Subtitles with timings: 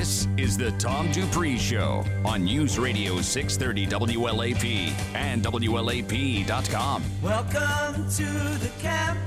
[0.00, 7.04] This is the Tom Dupree Show on News Radio 630 WLAP and WLAP.com.
[7.22, 8.24] Welcome to
[8.64, 9.18] the camp.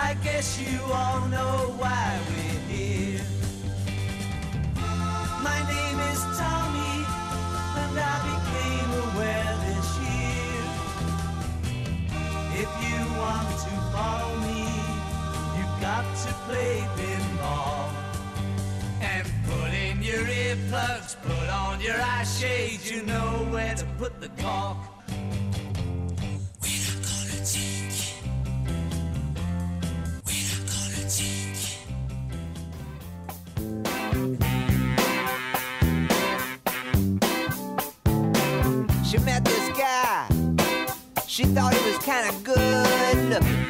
[0.00, 3.20] I guess you all know why we're here.
[5.44, 7.06] My name is Tommy,
[7.78, 10.66] and I became aware this year.
[12.62, 14.66] If you want to follow me,
[15.56, 17.85] you've got to play pinball.
[20.08, 24.20] And put in your earplugs, put on your eye shades, you know where to put
[24.20, 24.76] the cork.
[26.62, 28.14] We're not gonna take it.
[30.26, 31.86] We're not gonna take it.
[39.06, 40.28] She met this guy.
[41.26, 43.66] She thought he was kind of good looking.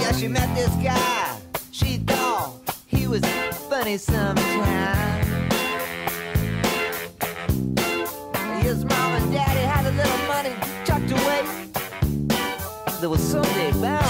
[0.00, 1.11] Yeah, she met this guy.
[3.12, 3.20] Was
[3.68, 5.26] funny sometimes.
[8.62, 10.54] His mom and daddy had a little money
[10.86, 11.42] tucked away.
[13.00, 14.02] There was someday bound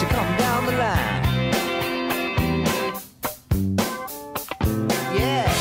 [0.00, 1.22] to come down the line.
[5.14, 5.52] Yeah.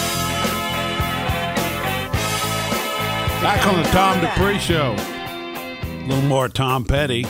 [3.41, 4.95] Back on the Tom Dupree Show.
[4.97, 7.25] A little more Tom Petty.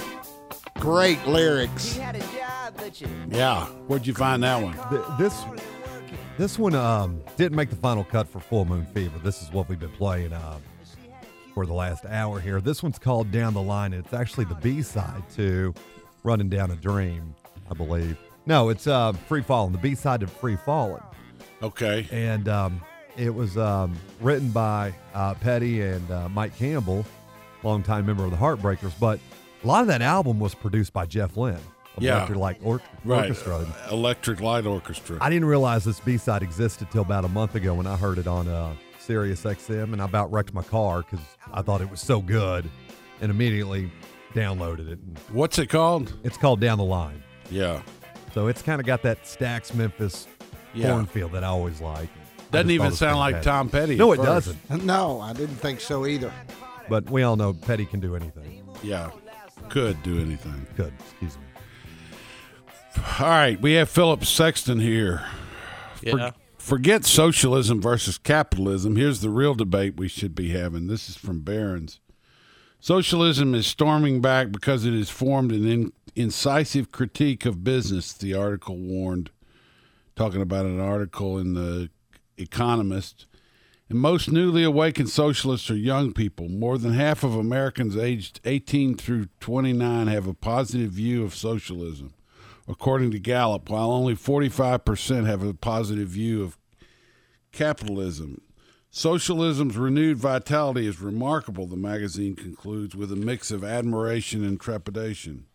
[0.80, 2.00] Great lyrics.
[2.78, 3.66] He had a job, but you Yeah.
[3.88, 4.74] Where'd you find that one?
[4.90, 5.44] Th- this
[6.38, 9.20] this one um, didn't make the final cut for Full Moon Fever.
[9.20, 10.58] This is what we've been playing uh,
[11.54, 12.60] for the last hour here.
[12.62, 13.94] This one's called Down the Line.
[13.94, 15.74] and It's actually the B side to
[16.24, 17.36] Running Down a Dream,
[17.70, 18.18] I believe.
[18.46, 21.04] No, it's uh, Free Falling, the B side to Free Falling.
[21.62, 22.08] Okay.
[22.12, 22.82] And um,
[23.18, 27.06] it was um, written by uh, Petty and uh, Mike Campbell,
[27.64, 28.94] longtime member of the Heartbreakers.
[29.00, 29.20] But
[29.64, 31.62] a lot of that album was produced by Jeff Lynne of
[32.00, 32.16] Yeah.
[32.18, 33.30] Electric Light Or- Right.
[33.30, 33.66] Orchestra.
[33.92, 35.18] Electric Light Orchestra.
[35.22, 38.18] I didn't realize this B side existed till about a month ago when I heard
[38.18, 41.20] it on uh, Sirius XM, and I about wrecked my car because
[41.54, 42.70] I thought it was so good,
[43.20, 43.92] and immediately
[44.34, 45.00] downloaded it.
[45.00, 46.14] And What's it called?
[46.24, 47.82] it's called Down the Line, Yeah.
[48.34, 50.28] so it's kind of got that Stax Memphis
[50.74, 50.92] Yeah.
[50.92, 52.08] cornfield that I always like.
[52.52, 53.52] Doesn't even sound like fantastic.
[53.52, 53.96] Tom Petty.
[53.96, 54.68] No, at it first.
[54.70, 54.86] doesn't.
[54.86, 56.32] No, I didn't think so either.
[56.90, 58.62] But we all know Petty can do anything.
[58.84, 59.10] Yeah.
[59.70, 60.66] Could do anything.
[60.76, 61.44] Good, excuse me.
[63.20, 63.60] All right.
[63.62, 65.26] We have Philip Sexton here.
[65.96, 66.32] For- Yeah.
[66.58, 68.96] forget socialism versus capitalism.
[68.96, 70.88] Here's the real debate we should be having.
[70.88, 72.00] This is from Barron's.
[72.80, 78.34] Socialism is storming back because it has formed an in- incisive critique of business, the
[78.34, 79.30] article warned,
[80.16, 81.90] talking about an article in The
[82.38, 83.28] Economist.
[83.90, 86.50] And most newly awakened socialists are young people.
[86.50, 92.14] More than half of Americans aged 18 through 29 have a positive view of socialism,
[92.72, 96.58] according to Gallup, while only 45% have a positive view of
[97.52, 98.42] capitalism.
[98.90, 105.46] Socialism's renewed vitality is remarkable, the magazine concludes, with a mix of admiration and trepidation.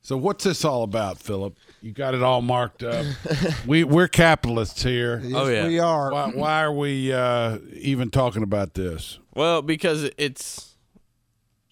[0.00, 1.56] So, what's this all about, Philip?
[1.82, 3.04] You got it all marked up.
[3.66, 5.20] we, we're capitalists here.
[5.22, 5.66] Yes, Oh, yeah.
[5.66, 6.12] we are.
[6.12, 9.18] Why, why are we uh, even talking about this?
[9.34, 10.76] Well, because it's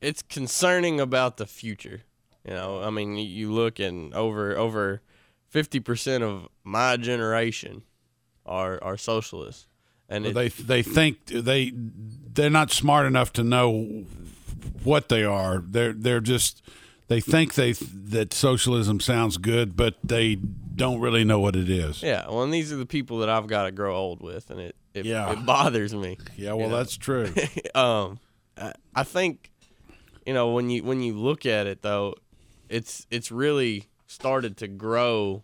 [0.02, 2.02] it's concerning about the future.
[2.46, 5.00] You know, I mean, you- look and over over
[5.48, 7.82] fifty percent of my generation
[8.44, 9.66] are are socialists,
[10.08, 14.04] and it, They they think they they're not smart enough to know
[14.82, 15.62] what they are.
[15.66, 16.62] They're they're just
[17.08, 22.02] they think they that socialism sounds good, but they don't really know what it is.
[22.02, 22.26] yeah.
[22.28, 24.76] Well, and these are the people that I've got to grow old with, and it
[24.92, 25.30] it, Yeah.
[25.32, 26.18] it bothers me.
[26.36, 26.76] Yeah, well, you know?
[26.76, 27.32] that's true.
[27.74, 28.18] um,
[28.56, 29.50] I, I think,
[30.26, 32.14] you know, when you when you look at it though,
[32.74, 35.42] it's it's really started to grow.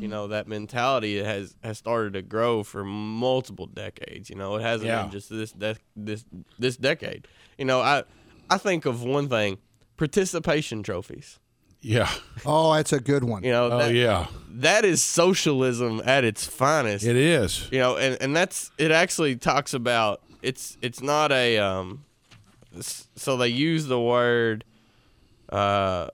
[0.00, 4.28] You know that mentality has has started to grow for multiple decades.
[4.30, 5.02] You know, it hasn't Yeah.
[5.02, 6.24] been just this de- this
[6.58, 7.28] this decade.
[7.58, 8.02] You know, I
[8.50, 9.58] I think of one thing:
[9.96, 11.38] participation trophies.
[11.82, 12.10] Yeah.
[12.44, 13.42] Oh, that's a good one.
[13.44, 14.26] You know, Oh yeah.
[14.60, 17.68] that is socialism at its finest It is.
[17.72, 22.04] you know and, and that's it actually talks about it's it's not a um
[23.16, 24.64] so they use the word
[25.50, 26.08] uh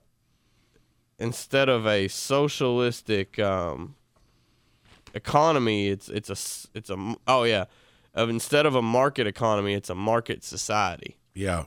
[1.19, 3.95] instead of a socialistic um
[5.13, 7.65] economy it's it's a it's a oh yeah
[8.13, 11.65] of instead of a market economy it's a market society Yeah.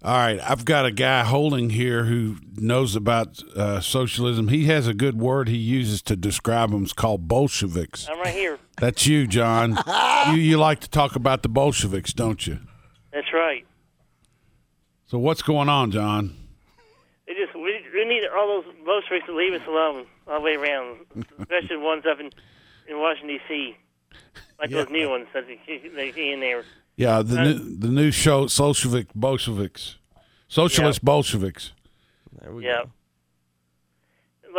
[0.00, 4.46] All right, I've got a guy holding here who knows about uh, socialism.
[4.46, 6.84] He has a good word he uses to describe them.
[6.84, 8.08] It's called Bolsheviks.
[8.08, 8.60] I'm right here.
[8.80, 9.76] That's you, John.
[10.28, 12.60] you you like to talk about the Bolsheviks, don't you?
[13.12, 13.66] That's right.
[15.06, 16.36] So what's going on, John?
[17.26, 20.54] They just we, we need all those Bolsheviks to leave us alone all the way
[20.54, 20.98] around,
[21.38, 22.30] especially the ones up in,
[22.88, 23.76] in Washington D.C.
[24.58, 26.64] Like those new ones that they, they see in there.
[26.96, 29.96] Yeah, the uh, new the new show Bolshevik Bolsheviks,
[30.48, 31.72] socialist Bolsheviks.
[32.40, 32.82] There we Yeah.
[32.84, 32.90] go.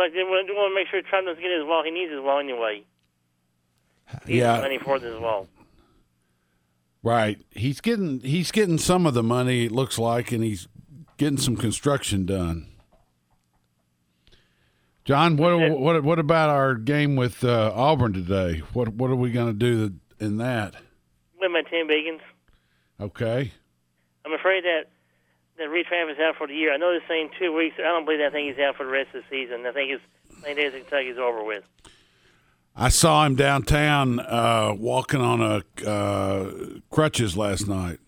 [0.02, 1.82] Like they want, they want to make sure Trump doesn't get his wall.
[1.84, 2.84] He needs his wall anyway.
[4.26, 4.60] He Yeah.
[4.60, 5.48] money for his wall.
[7.02, 7.38] Right.
[7.50, 9.66] He's getting he's getting some of the money.
[9.66, 10.68] It looks like, and he's
[11.18, 12.68] getting some construction done.
[15.04, 18.58] John, what what what about our game with uh, Auburn today?
[18.72, 20.74] What what are we going to do in that?
[21.40, 22.20] With my ten bagans,
[23.00, 23.52] Okay.
[24.26, 24.84] I'm afraid that
[25.58, 26.72] that Reid Travis is out for the year.
[26.72, 27.76] I know they're saying two weeks.
[27.78, 28.28] I don't believe that.
[28.28, 29.64] I think he's out for the rest of the season.
[29.66, 30.00] I think his
[30.40, 31.64] playing days in Kentucky is over with.
[32.76, 36.50] I saw him downtown uh, walking on a uh,
[36.90, 37.98] crutches last night.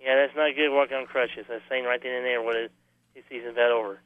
[0.00, 1.46] Yeah, that's not good walking on crutches.
[1.48, 2.56] That's saying right then and there what
[3.14, 4.00] his season's about over.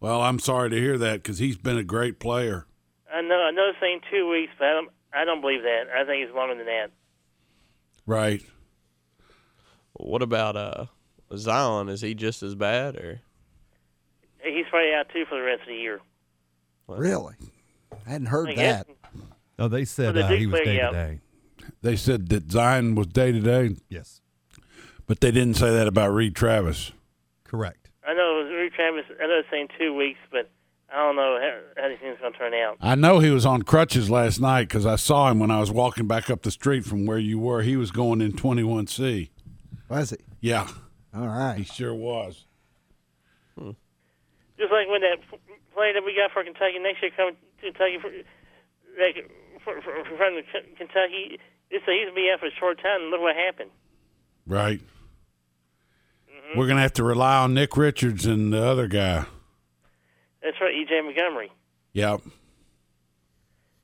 [0.00, 2.66] Well, I'm sorry to hear that because he's been a great player.
[3.12, 3.34] I know.
[3.34, 4.88] I know they're saying two weeks, but I don't.
[5.12, 5.84] I don't believe that.
[5.94, 6.90] I think it's longer than that.
[8.06, 8.42] Right.
[9.94, 10.86] What about uh
[11.36, 11.88] Zion?
[11.88, 13.20] Is he just as bad or?
[14.42, 16.00] He's probably out too for the rest of the year.
[16.86, 17.34] Really?
[18.06, 18.86] I hadn't heard I that.
[19.58, 21.18] No, they said the uh, he was day to day.
[21.82, 24.22] They said that Zion was day to day, Yes,
[25.06, 26.92] but they didn't say that about Reid Travis.
[27.44, 27.79] correct.
[28.72, 29.04] I Travis.
[29.18, 30.50] I know they're saying two weeks, but
[30.92, 32.76] I don't know how, how these things going to turn out.
[32.80, 35.70] I know he was on crutches last night because I saw him when I was
[35.70, 37.62] walking back up the street from where you were.
[37.62, 39.30] He was going in 21C.
[39.88, 40.16] Was he?
[40.40, 40.68] Yeah,
[41.14, 41.58] All right.
[41.58, 42.46] he sure was.
[43.58, 43.70] Hmm.
[44.58, 45.38] Just like when that f-
[45.74, 48.10] play that we got for Kentucky next year coming to Kentucky for,
[49.00, 49.30] like,
[49.64, 50.40] for, for, for from
[50.76, 51.38] Kentucky.
[51.70, 53.02] It's he's gonna be out for a short time.
[53.02, 53.70] And look what happened.
[54.46, 54.80] Right.
[56.50, 56.58] Mm-hmm.
[56.58, 59.24] We're going to have to rely on Nick Richards and the other guy.
[60.42, 61.00] That's right, E.J.
[61.02, 61.52] Montgomery.
[61.92, 62.22] Yep.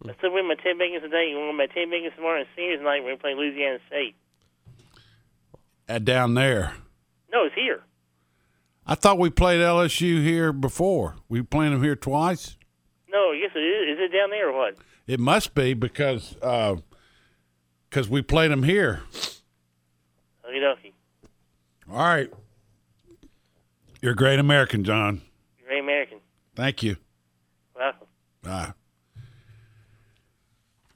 [0.04, 1.32] I still win my ten bangers today.
[1.32, 2.40] and win my ten bangers tomorrow.
[2.40, 4.14] And seniors night we're play Louisiana State.
[5.88, 6.74] At down there.
[7.32, 7.82] No, it's here.
[8.86, 11.16] I thought we played LSU here before.
[11.28, 12.56] We playing them here twice.
[13.08, 13.98] No, yes, it is.
[13.98, 14.76] Is it down there or what?
[15.06, 16.76] It must be because uh,
[17.88, 19.02] because we played them here.
[20.44, 20.92] Okie dokie.
[21.90, 22.32] All right.
[24.06, 25.20] You're a great American, John.
[25.68, 26.18] You're American.
[26.54, 26.96] Thank you.
[27.74, 28.06] Welcome.
[28.46, 28.72] Ah.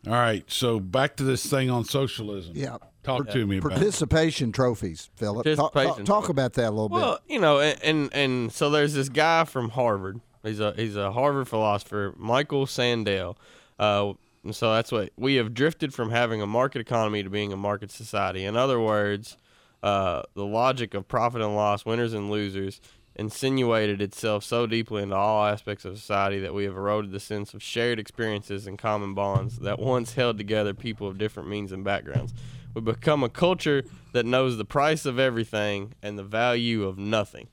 [0.06, 0.44] All right.
[0.46, 2.52] So back to this thing on socialism.
[2.54, 2.76] Yeah.
[3.02, 3.74] Talk to me about it.
[3.74, 5.44] Participation trophies, Philip.
[5.56, 6.98] Talk, talk, talk about that a little bit.
[6.98, 10.20] Well, you know, and, and and so there's this guy from Harvard.
[10.44, 13.36] He's a he's a Harvard philosopher, Michael Sandel.
[13.76, 14.12] Uh,
[14.44, 17.56] and so that's what we have drifted from having a market economy to being a
[17.56, 18.44] market society.
[18.44, 19.36] In other words,
[19.82, 22.80] uh, the logic of profit and loss, winners and losers,
[23.16, 27.54] insinuated itself so deeply into all aspects of society that we have eroded the sense
[27.54, 31.84] of shared experiences and common bonds that once held together people of different means and
[31.84, 32.32] backgrounds.
[32.74, 37.48] We become a culture that knows the price of everything and the value of nothing.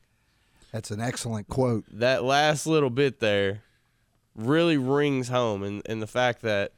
[0.72, 1.86] That's an excellent quote.
[1.92, 3.64] That last little bit there
[4.36, 6.74] really rings home, and and the fact that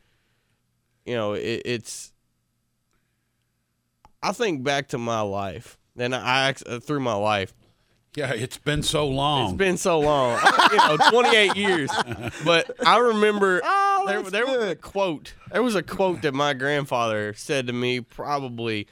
[1.06, 2.14] you know it, it's.
[4.22, 7.54] I think back to my life, and I act- through my life.
[8.20, 9.46] Yeah, it's been so long.
[9.46, 10.38] It's been so long,
[10.72, 11.90] you know, 28 years.
[12.44, 13.62] But I remember
[14.00, 15.34] Oh, there, there was a quote.
[15.52, 18.88] There was a quote that my grandfather said to me probably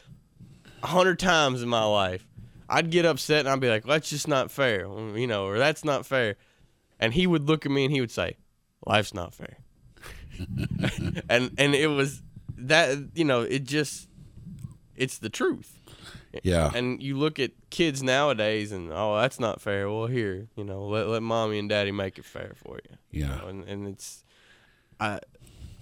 [0.81, 2.25] a hundred times in my life.
[2.69, 5.83] I'd get upset and I'd be like, "That's just not fair," you know, or "That's
[5.83, 6.35] not fair,"
[6.99, 8.37] and he would look at me and he would say,
[8.85, 9.57] "Life's not fair,"
[11.29, 12.21] and and it was
[12.57, 14.07] that you know it just
[14.95, 15.76] it's the truth.
[16.43, 16.71] Yeah.
[16.73, 19.89] And you look at kids nowadays, and oh, that's not fair.
[19.89, 22.97] Well, here, you know, let let mommy and daddy make it fair for you.
[23.11, 23.35] you Yeah.
[23.37, 24.23] know, and and it's,
[24.99, 25.19] I,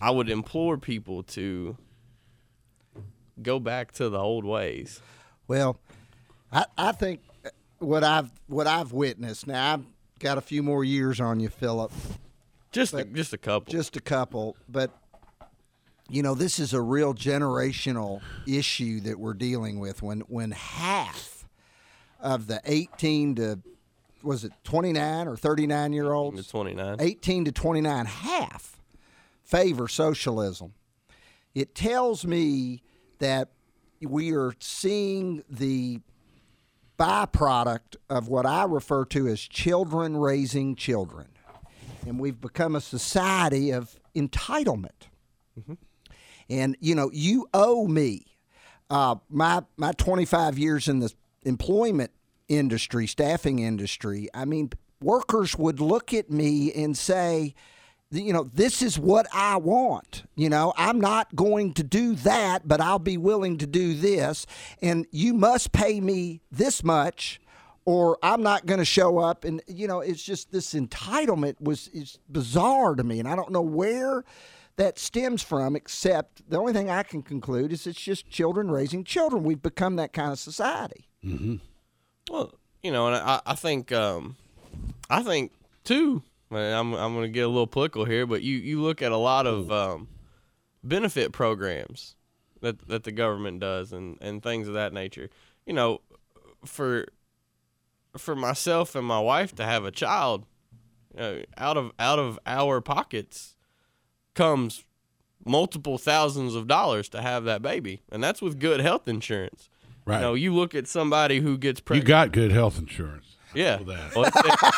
[0.02, 1.78] I would implore people to
[3.42, 5.02] go back to the old ways.
[5.48, 5.78] Well,
[6.52, 9.48] I, I think uh, what I've what I've witnessed.
[9.48, 9.86] Now I've
[10.20, 11.92] got a few more years on you, Philip.
[12.72, 13.72] Just a, just a couple.
[13.72, 14.92] Just a couple, but
[16.10, 20.02] you know this is a real generational issue that we're dealing with.
[20.02, 21.48] When when half
[22.20, 23.60] of the 18 to
[24.24, 26.98] was it 29 or 39 year olds, twenty nine.
[27.00, 28.82] 18 to 29, half
[29.44, 30.74] favor socialism.
[31.54, 32.82] It tells me
[33.20, 33.50] that
[34.02, 36.02] we are seeing the
[36.98, 41.28] byproduct of what I refer to as children raising children.
[42.06, 45.10] And we've become a society of entitlement.
[45.60, 45.74] Mm-hmm.
[46.50, 48.26] And, you know, you owe me
[48.90, 51.12] uh, my, my 25 years in the
[51.44, 52.12] employment
[52.48, 54.72] industry, staffing industry, I mean,
[55.02, 57.56] workers would look at me and say,
[58.12, 60.24] you know, this is what I want.
[60.36, 64.46] You know, I'm not going to do that, but I'll be willing to do this.
[64.82, 67.42] And you must pay me this much
[67.86, 69.44] or I'm not going to show up.
[69.44, 73.20] And, you know, it's just this entitlement was is bizarre to me.
[73.20, 74.24] And I don't know where
[74.78, 79.04] that stems from, except the only thing I can conclude is it's just children raising
[79.04, 79.44] children.
[79.44, 81.08] We've become that kind of society.
[82.30, 82.54] Well,
[82.84, 84.36] you know, and I, I think, um,
[85.10, 85.52] I think
[85.84, 86.24] too.
[86.52, 89.18] I'm I'm going to get a little political here, but you you look at a
[89.18, 90.08] lot of um,
[90.84, 92.16] benefit programs
[92.62, 95.30] that that the government does and and things of that nature.
[95.66, 96.02] You know,
[96.64, 97.08] for
[98.18, 100.46] for myself and my wife to have a child,
[101.14, 103.55] you know, out of out of our pockets
[104.36, 104.86] comes
[105.46, 109.70] multiple thousands of dollars to have that baby, and that's with good health insurance.
[110.06, 110.18] Right.
[110.18, 113.36] You know, you look at somebody who gets You got good health insurance.
[113.56, 113.78] Yeah.
[113.78, 114.16] that.
[114.16, 114.30] Well,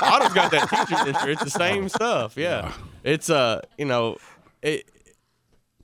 [0.02, 1.42] Autumn's got that teacher insurance.
[1.42, 2.38] It's the same stuff.
[2.38, 2.72] Yeah.
[3.04, 4.18] It's uh, you know,
[4.62, 4.90] it.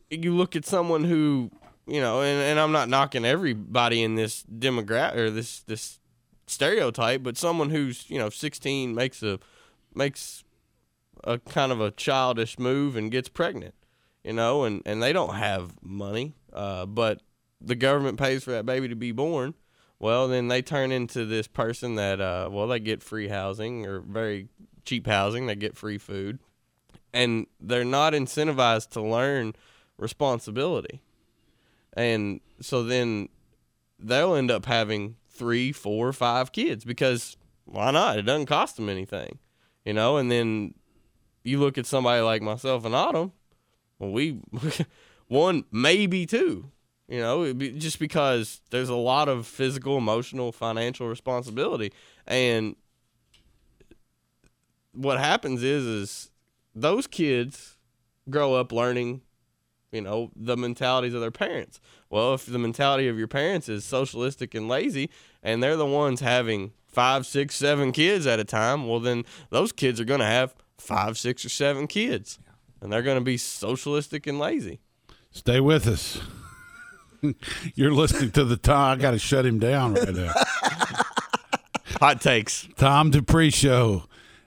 [0.09, 1.49] You look at someone who,
[1.87, 5.99] you know, and, and I'm not knocking everybody in this demographic or this this
[6.45, 9.39] stereotype, but someone who's you know 16 makes a
[9.95, 10.43] makes
[11.23, 13.75] a kind of a childish move and gets pregnant,
[14.23, 17.21] you know, and and they don't have money, uh, but
[17.61, 19.53] the government pays for that baby to be born.
[19.99, 24.01] Well, then they turn into this person that, uh, well, they get free housing or
[24.01, 24.49] very
[24.83, 25.45] cheap housing.
[25.47, 26.39] They get free food,
[27.13, 29.53] and they're not incentivized to learn
[29.97, 31.01] responsibility.
[31.93, 33.29] And so then
[33.97, 38.17] they'll end up having three, four, five kids because why not?
[38.17, 39.39] It doesn't cost them anything,
[39.85, 40.17] you know.
[40.17, 40.73] And then
[41.43, 43.31] you look at somebody like myself and Autumn.
[43.99, 44.39] Well, we
[45.27, 46.71] one, maybe two.
[47.07, 51.91] You know, be- just because there's a lot of physical, emotional, financial responsibility,
[52.25, 52.75] and
[54.93, 56.31] what happens is, is
[56.73, 57.77] those kids
[58.29, 59.21] grow up learning,
[59.91, 61.79] you know, the mentalities of their parents.
[62.09, 65.09] Well, if the mentality of your parents is socialistic and lazy,
[65.41, 69.71] and they're the ones having five, six, seven kids at a time, well, then those
[69.71, 72.39] kids are going to have five, six, or seven kids,
[72.81, 74.79] and they're going to be socialistic and lazy.
[75.31, 76.19] Stay with us.
[77.75, 78.99] You're listening to the Tom.
[78.99, 80.33] I got to shut him down right now.
[81.99, 82.67] Hot takes.
[82.75, 84.03] Tom Dupree Show,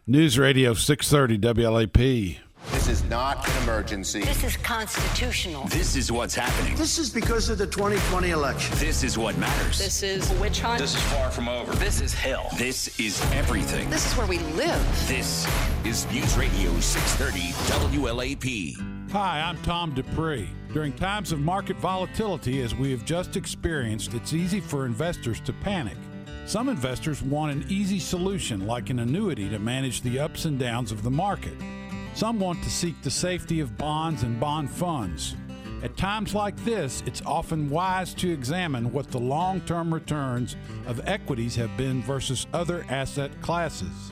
[0.06, 2.38] News Radio 630 WLAP.
[2.72, 4.20] This is not an emergency.
[4.20, 5.66] This is constitutional.
[5.68, 6.76] This is what's happening.
[6.76, 8.76] This is because of the 2020 election.
[8.78, 9.78] This is what matters.
[9.78, 10.80] This is a witch hunt.
[10.80, 11.72] This is far from over.
[11.76, 12.48] This is hell.
[12.58, 13.88] This is everything.
[13.90, 15.08] This is where we live.
[15.08, 15.46] This
[15.84, 19.10] is News Radio 630 WLAP.
[19.12, 20.48] Hi, I'm Tom Dupree.
[20.72, 25.52] During times of market volatility, as we have just experienced, it's easy for investors to
[25.52, 25.96] panic.
[26.46, 30.92] Some investors want an easy solution, like an annuity, to manage the ups and downs
[30.92, 31.54] of the market.
[32.16, 35.36] Some want to seek the safety of bonds and bond funds.
[35.82, 40.56] At times like this, it's often wise to examine what the long term returns
[40.86, 44.10] of equities have been versus other asset classes.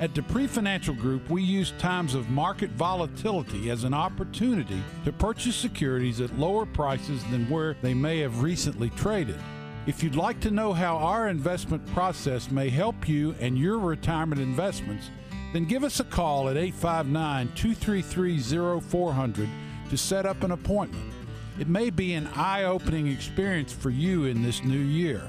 [0.00, 5.54] At Dupree Financial Group, we use times of market volatility as an opportunity to purchase
[5.54, 9.38] securities at lower prices than where they may have recently traded.
[9.86, 14.40] If you'd like to know how our investment process may help you and your retirement
[14.40, 15.10] investments,
[15.52, 19.48] then give us a call at 859 233 0400
[19.90, 21.12] to set up an appointment.
[21.58, 25.22] It may be an eye opening experience for you in this new year.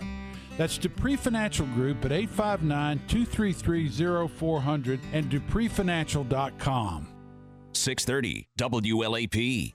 [0.58, 7.08] That's Dupree Financial Group at 859 233 0400 and dupreefinancial.com.
[7.74, 9.74] 630 WLAP.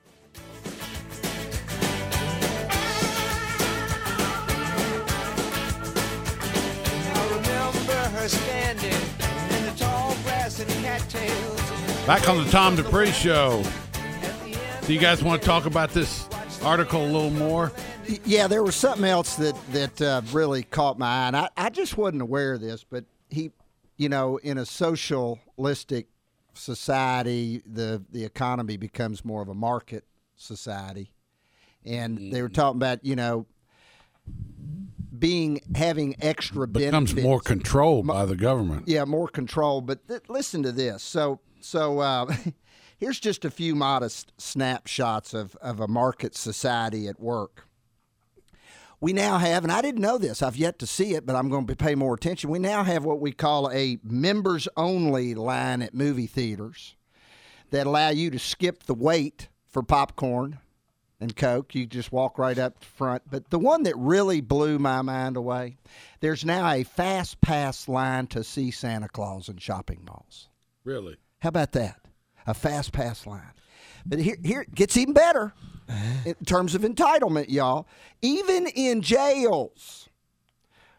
[7.14, 9.21] I remember her standing
[12.06, 13.62] Back on the Tom Dupree Show.
[14.86, 16.28] Do you guys want to talk about this
[16.62, 17.72] article a little more?
[18.26, 21.70] Yeah, there was something else that that uh, really caught my eye, and I, I
[21.70, 22.84] just wasn't aware of this.
[22.84, 23.50] But he,
[23.96, 26.08] you know, in a socialistic
[26.52, 30.04] society, the the economy becomes more of a market
[30.36, 31.12] society,
[31.82, 33.46] and they were talking about you know
[35.22, 37.22] being having extra Becomes benefits.
[37.24, 38.88] more controlled by the government.
[38.88, 39.80] yeah, more control.
[39.80, 41.00] But th- listen to this.
[41.00, 42.34] So, so uh,
[42.98, 47.68] here's just a few modest snapshots of, of a market society at work.
[49.00, 51.48] We now have, and I didn't know this, I've yet to see it, but I'm
[51.48, 52.50] going to pay more attention.
[52.50, 56.96] We now have what we call a members only line at movie theaters
[57.70, 60.58] that allow you to skip the wait for popcorn
[61.22, 61.74] and Coke.
[61.74, 63.22] You just walk right up front.
[63.30, 65.78] But the one that really blew my mind away,
[66.20, 70.48] there's now a fast pass line to see Santa Claus in shopping malls.
[70.84, 71.16] Really?
[71.40, 72.00] How about that?
[72.46, 73.52] A fast pass line.
[74.04, 75.54] But here, here it gets even better
[75.88, 76.22] uh-huh.
[76.26, 77.86] in terms of entitlement, y'all.
[78.20, 80.08] Even in jails,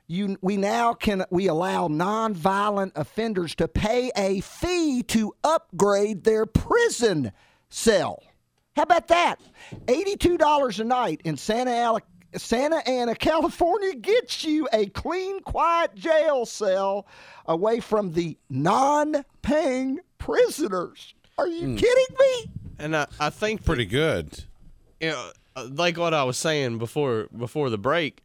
[0.08, 6.46] you we now can we allow nonviolent offenders to pay a fee to upgrade their
[6.46, 7.32] prison
[7.70, 8.24] cell.
[8.76, 9.36] How about that?
[9.88, 12.00] Eighty-two dollars a night in Santa Ana,
[12.36, 17.06] Santa Ana, California gets you a clean, quiet jail cell
[17.46, 21.14] away from the non-paying prisoners.
[21.38, 22.52] Are you kidding me?
[22.80, 24.44] And I, I think Pretty good.
[25.00, 28.24] you know, uh, like what I was saying before before the break,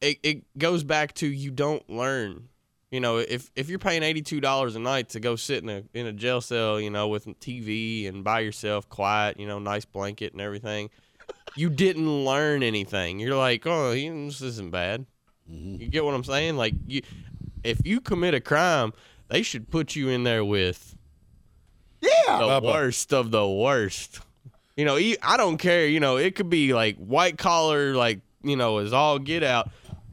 [0.00, 2.48] it, it goes back to you don't learn.
[2.90, 5.68] You know, if if you're paying eighty two dollars a night to go sit in
[5.68, 9.58] a in a jail cell, you know, with TV and by yourself, quiet, you know,
[9.58, 10.88] nice blanket and everything,
[11.54, 13.18] you didn't learn anything.
[13.20, 15.04] You're like, oh, this isn't bad.
[15.50, 15.82] Mm-hmm.
[15.82, 16.56] You get what I'm saying?
[16.56, 17.02] Like you,
[17.62, 18.94] if you commit a crime,
[19.28, 20.96] they should put you in there with
[22.00, 22.10] Yeah.
[22.38, 22.62] the Bubba.
[22.62, 24.20] worst of the worst.
[24.78, 25.86] You know, I don't care.
[25.86, 29.68] You know, it could be like white collar, like you know, is all get out.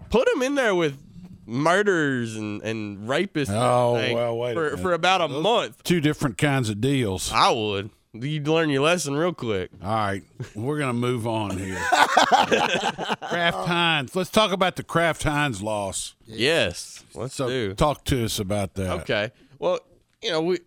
[0.10, 0.98] Put them in there with
[1.46, 3.50] murderers and and rapists.
[3.50, 5.84] and Oh, everything well, wait for for about a month.
[5.84, 7.32] Two different kinds of deals.
[7.32, 7.90] I would.
[8.14, 9.72] You'd learn your lesson real quick.
[9.84, 10.24] All right,
[10.56, 11.76] we're gonna move on here.
[11.90, 14.16] Kraft Heinz.
[14.16, 16.16] Let's talk about the Kraft Heinz loss.
[16.26, 17.74] Yes, let's So, do.
[17.74, 19.02] talk to us about that.
[19.02, 19.32] Okay.
[19.60, 19.80] Well,
[20.22, 20.60] you know, we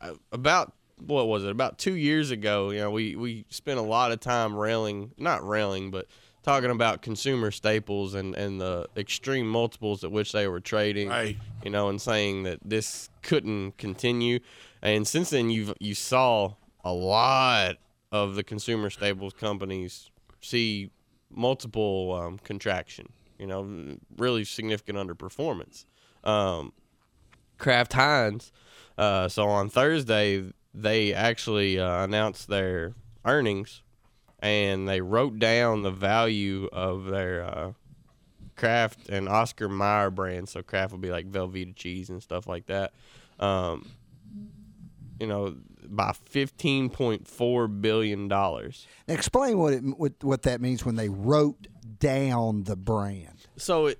[0.00, 0.72] uh, about
[1.06, 1.50] what was it?
[1.50, 5.46] About two years ago, you know, we we spent a lot of time railing, not
[5.46, 6.06] railing, but
[6.48, 11.08] talking about consumer staples and and the extreme multiples at which they were trading.
[11.08, 11.36] Right.
[11.62, 14.38] You know, and saying that this couldn't continue.
[14.80, 17.76] And since then, you've you saw a lot
[18.10, 20.90] of the consumer staples companies see
[21.30, 23.12] multiple um, contraction.
[23.38, 25.84] You know, really significant underperformance.
[26.24, 26.72] Um,
[27.58, 28.52] Kraft Heinz.
[28.96, 32.94] Uh, so on Thursday, they actually uh, announced their
[33.24, 33.82] earnings,
[34.40, 37.72] and they wrote down the value of their uh,
[38.56, 40.52] Kraft and Oscar Mayer brands.
[40.52, 42.92] So Kraft would be like Velveeta cheese and stuff like that.
[43.38, 43.88] Um,
[45.20, 48.86] you know, by fifteen point four billion dollars.
[49.06, 51.66] Explain what it what, what that means when they wrote
[51.98, 53.46] down the brand.
[53.56, 53.98] So it,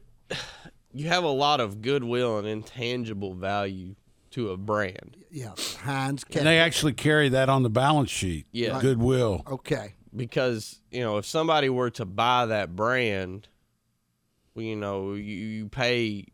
[0.93, 3.95] you have a lot of goodwill and intangible value
[4.31, 5.17] to a brand.
[5.31, 6.25] Yeah, Heinz.
[6.35, 8.47] And they actually carry that on the balance sheet.
[8.53, 8.81] Yeah.
[8.81, 9.43] Goodwill.
[9.47, 9.95] Okay.
[10.15, 13.49] Because you know if somebody were to buy that brand
[14.55, 16.25] you know you, you pay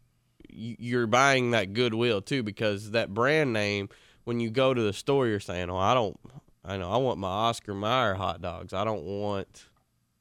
[0.49, 3.89] you- you're buying that goodwill too because that brand name
[4.25, 6.19] when you go to the store you're saying oh i don't
[6.65, 8.73] i know i want my oscar Mayer hot dogs.
[8.73, 9.67] I don't want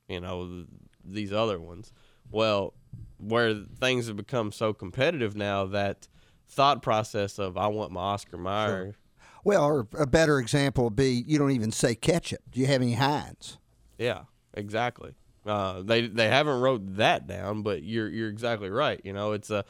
[0.09, 0.67] you know th-
[1.05, 1.91] these other ones.
[2.31, 2.73] Well
[3.17, 6.07] where things have become so competitive now that
[6.49, 8.95] thought process of i want my oscar Mayer
[9.43, 12.39] Well, or a better example would be you don't even say ketchup.
[12.51, 13.57] Do you have any Heinz?
[13.97, 14.21] Yeah,
[14.53, 15.13] exactly.
[15.45, 19.01] Uh, they they haven't wrote that down, but you're you're exactly right.
[19.03, 19.65] You know, it's a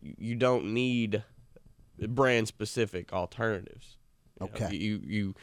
[0.00, 1.24] you don't need
[1.98, 3.96] brand specific alternatives.
[4.40, 4.76] You know, Okay.
[4.76, 5.34] you you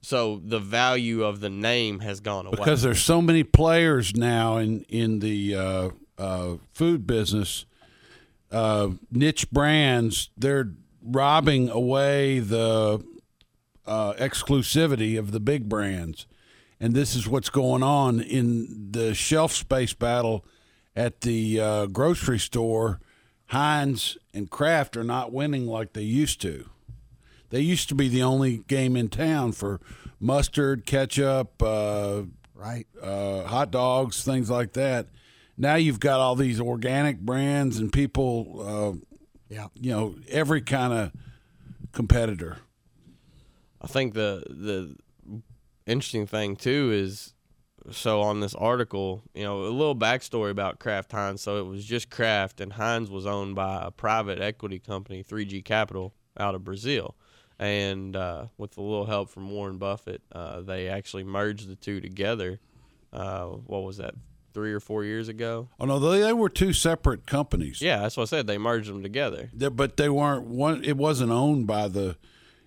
[0.00, 2.56] so the value of the name has gone away.
[2.56, 7.66] because there's so many players now in in the uh, uh, food business,
[8.50, 10.30] uh, niche brands.
[10.36, 10.72] They're
[11.04, 13.04] robbing away the
[13.86, 16.26] uh, exclusivity of the big brands,
[16.80, 20.44] and this is what's going on in the shelf space battle
[20.96, 23.00] at the uh, grocery store.
[23.48, 26.68] Heinz and Kraft are not winning like they used to.
[27.50, 29.80] They used to be the only game in town for
[30.18, 32.22] mustard, ketchup, uh,
[32.56, 32.86] Right.
[33.02, 35.08] uh, hot dogs, things like that.
[35.58, 39.13] Now you've got all these organic brands and people, uh,
[39.48, 39.68] Yeah.
[39.74, 41.12] you know, every kind of
[41.92, 42.58] competitor.
[43.80, 44.96] I think the the
[45.86, 47.34] interesting thing too is
[47.90, 51.42] so on this article, you know, a little backstory about Kraft Heinz.
[51.42, 55.64] So it was just Kraft, and Heinz was owned by a private equity company, 3G
[55.64, 57.14] Capital, out of Brazil.
[57.58, 62.00] And uh, with a little help from Warren Buffett, uh, they actually merged the two
[62.00, 62.58] together.
[63.12, 64.14] Uh, what was that?
[64.54, 65.68] Three or four years ago.
[65.80, 67.82] Oh no, they, they were two separate companies.
[67.82, 68.46] Yeah, that's what I said.
[68.46, 69.50] They merged them together.
[69.52, 70.84] They- but they weren't one.
[70.84, 72.16] It wasn't owned by the.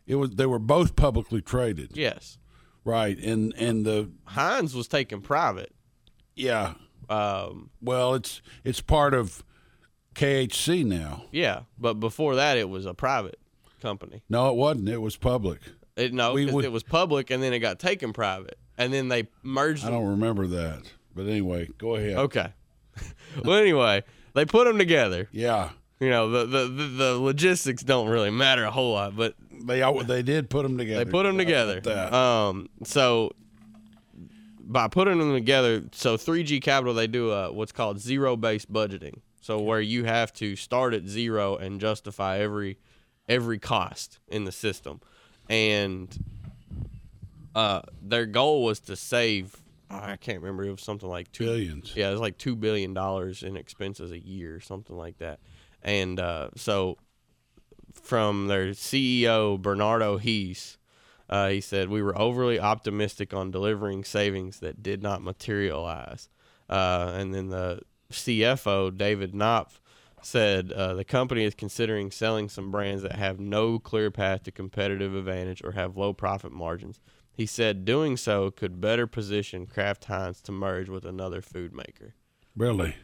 [0.06, 0.32] It was.
[0.32, 1.92] They were both publicly traded.
[1.96, 2.38] Yes,
[2.84, 5.74] Right, and and the Heinz was taken private.
[6.36, 6.74] yeah.
[7.10, 9.42] Um, Well, it's it's part of
[10.14, 11.24] KHC now.
[11.32, 13.40] yeah, but before that, it was a private
[13.82, 14.24] company.
[14.30, 14.90] No, it wasn't.
[14.90, 15.62] It was public.
[15.96, 18.58] It, no, We would- it was public and then it got taken private.
[18.78, 19.86] and then they merged.
[19.86, 20.84] I don't remember that.
[21.18, 22.16] But anyway, go ahead.
[22.18, 22.48] Okay.
[23.44, 24.04] well, anyway,
[24.34, 25.28] they put them together.
[25.32, 25.70] Yeah.
[26.00, 29.34] You know, the, the the the logistics don't really matter a whole lot, but
[29.66, 31.04] They they did put them together.
[31.04, 31.82] they put them together.
[32.14, 33.32] Um, so
[34.60, 39.22] by putting them together, so 3G Capital they do a what's called zero-based budgeting.
[39.42, 42.78] So where you have to start at zero and justify every
[43.28, 45.02] every cost in the system,
[45.50, 46.16] and
[47.56, 49.64] uh, their goal was to save.
[49.90, 50.64] I can't remember.
[50.64, 51.94] It was something like two Billions.
[51.96, 55.40] Yeah, it was like two billion dollars in expenses a year, something like that.
[55.82, 56.98] And uh, so,
[57.94, 60.78] from their CEO Bernardo Hees,
[61.30, 66.30] uh, he said we were overly optimistic on delivering savings that did not materialize.
[66.70, 69.80] Uh, and then the CFO David Knopf
[70.28, 74.52] said uh, the company is considering selling some brands that have no clear path to
[74.52, 77.00] competitive advantage or have low profit margins.
[77.32, 82.14] He said doing so could better position Kraft Heinz to merge with another food maker.
[82.56, 82.96] Really?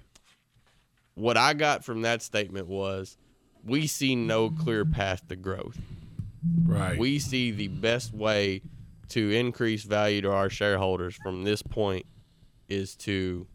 [1.16, 3.18] What I got from that statement was
[3.64, 5.78] we see no clear path to growth.
[6.66, 6.98] Right.
[7.00, 8.64] We see the best way
[9.10, 12.06] to increase value to our shareholders from this point
[12.68, 13.48] is to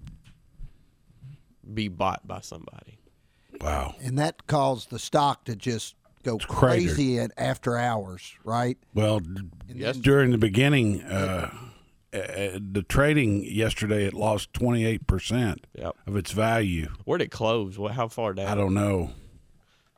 [1.74, 2.97] be bought by somebody.
[3.60, 3.94] Wow.
[4.02, 6.86] And that caused the stock to just go cratered.
[6.88, 8.78] crazy at after hours, right?
[8.94, 11.50] Well, d- during the beginning, uh,
[12.12, 15.96] uh, the trading yesterday it lost 28% Yep.
[16.06, 16.88] of its value.
[17.04, 17.78] Where'd it close?
[17.78, 17.92] What?
[17.92, 18.46] How far down?
[18.48, 19.10] I don't know.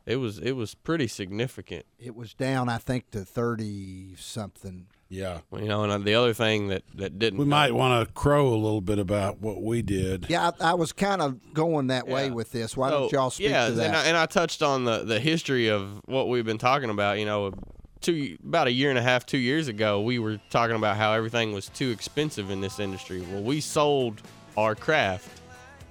[0.06, 1.84] It was it was pretty significant.
[1.98, 4.86] It was down, I think, to thirty something.
[5.10, 5.40] Yeah.
[5.52, 8.48] You know, and uh, the other thing that that didn't We might want to crow
[8.48, 10.26] a little bit about what we did.
[10.28, 12.76] Yeah, I, I was kind of going that way with this.
[12.76, 13.86] Why don't y'all speak yeah, to that?
[13.86, 17.18] And I, and I touched on the, the history of what we've been talking about.
[17.18, 17.52] You know,
[18.00, 21.12] two about a year and a half, two years ago, we were talking about how
[21.12, 23.20] everything was too expensive in this industry.
[23.20, 24.22] Well, we sold
[24.56, 25.40] our Kraft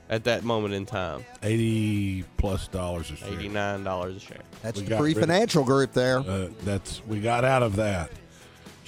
[0.09, 3.33] at that moment in time, 80 plus dollars a share.
[3.33, 4.37] eighty nine dollars a share.
[4.63, 6.19] That's we the got free rid of- financial group there.
[6.19, 8.09] Uh, that's we got out of that.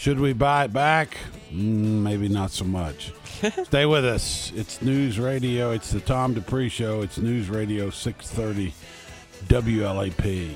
[0.02, 1.16] Should we buy it back?
[1.54, 3.14] Mm, maybe not so much.
[3.66, 4.52] Stay with us.
[4.56, 5.70] It's News Radio.
[5.74, 7.04] It's the Tom Dupree Show.
[7.04, 8.74] It's News Radio 630
[9.46, 10.56] WLAP.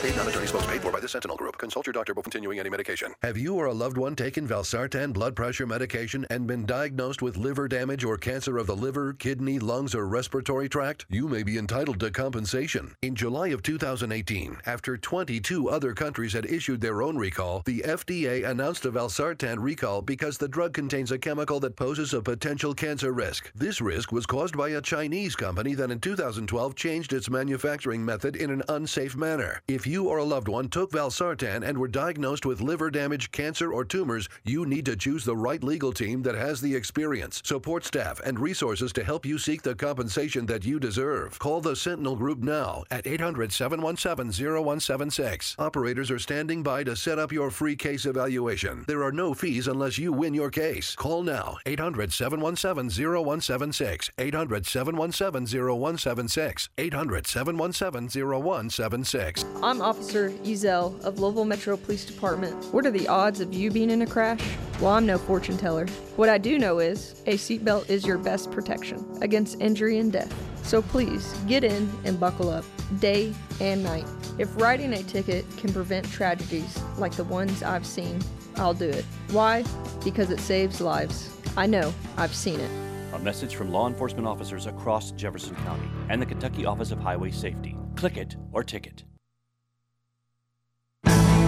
[0.00, 1.58] Paid non-attorney spokes paid for by the Sentinel Group.
[1.58, 3.14] Consult your doctor before continuing any medication.
[3.22, 7.36] Have you or a loved one taken valsartan blood pressure medication and been diagnosed with
[7.36, 11.04] liver damage or cancer of the liver, kidney, lungs, or respiratory tract?
[11.10, 12.94] You may be entitled to compensation.
[13.02, 18.48] In July of 2018, after 22 other countries had issued their own recall, the FDA
[18.48, 23.12] announced a valsartan recall because the drug contains a chemical that poses a potential cancer
[23.12, 23.50] risk.
[23.52, 28.36] This risk was caused by a Chinese company that in 2012 changed its manufacturing method
[28.36, 29.60] in an unsafe manner.
[29.66, 33.72] If you or a loved one took valsartan and were diagnosed with liver damage, cancer,
[33.72, 37.84] or tumors, you need to choose the right legal team that has the experience, support
[37.84, 41.38] staff, and resources to help you seek the compensation that you deserve.
[41.38, 45.56] Call the Sentinel Group now at 800 717 0176.
[45.58, 48.84] Operators are standing by to set up your free case evaluation.
[48.86, 50.94] There are no fees unless you win your case.
[50.94, 54.10] Call now 800 717 0176.
[54.18, 56.68] 800 717 0176.
[56.76, 59.44] 800 717 0176.
[59.78, 62.52] I'm Officer Ezel of Louisville Metro Police Department.
[62.74, 64.40] What are the odds of you being in a crash?
[64.80, 65.86] Well, I'm no fortune teller.
[66.16, 70.34] What I do know is a seatbelt is your best protection against injury and death.
[70.66, 72.64] So please get in and buckle up,
[72.98, 74.04] day and night.
[74.36, 78.20] If writing a ticket can prevent tragedies like the ones I've seen,
[78.56, 79.04] I'll do it.
[79.30, 79.62] Why?
[80.02, 81.30] Because it saves lives.
[81.56, 82.70] I know, I've seen it.
[83.12, 87.30] A message from law enforcement officers across Jefferson County and the Kentucky Office of Highway
[87.30, 87.76] Safety.
[87.94, 89.04] Click it or ticket.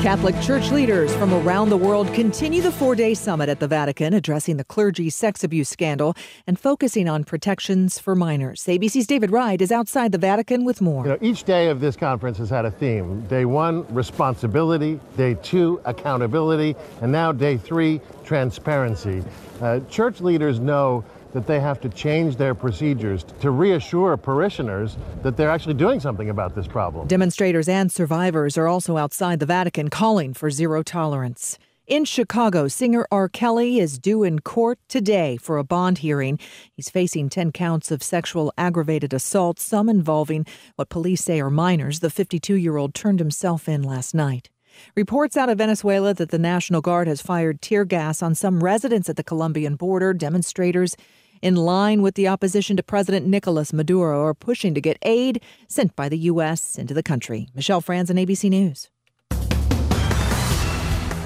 [0.01, 4.15] Catholic Church leaders from around the world continue the four day summit at the Vatican,
[4.15, 6.15] addressing the clergy sex abuse scandal
[6.47, 8.65] and focusing on protections for minors.
[8.65, 11.05] ABC's David Wright is outside the Vatican with more.
[11.05, 13.21] You know, each day of this conference has had a theme.
[13.27, 14.99] Day one, responsibility.
[15.19, 16.77] Day two, accountability.
[17.03, 19.23] And now day three, transparency.
[19.61, 25.37] Uh, church leaders know that they have to change their procedures to reassure parishioners that
[25.37, 27.07] they're actually doing something about this problem.
[27.07, 31.59] Demonstrators and survivors are also outside the Vatican calling for zero tolerance.
[31.91, 33.29] In Chicago, singer R.
[33.29, 36.39] Kelly is due in court today for a bond hearing.
[36.73, 41.99] He's facing 10 counts of sexual aggravated assault, some involving what police say are minors.
[41.99, 44.51] The 52 year old turned himself in last night.
[44.95, 49.09] Reports out of Venezuela that the National Guard has fired tear gas on some residents
[49.09, 50.13] at the Colombian border.
[50.13, 50.97] Demonstrators
[51.43, 55.97] in line with the opposition to President Nicolas Maduro are pushing to get aid sent
[55.97, 56.77] by the U.S.
[56.77, 57.49] into the country.
[57.55, 58.91] Michelle Franzen, ABC News.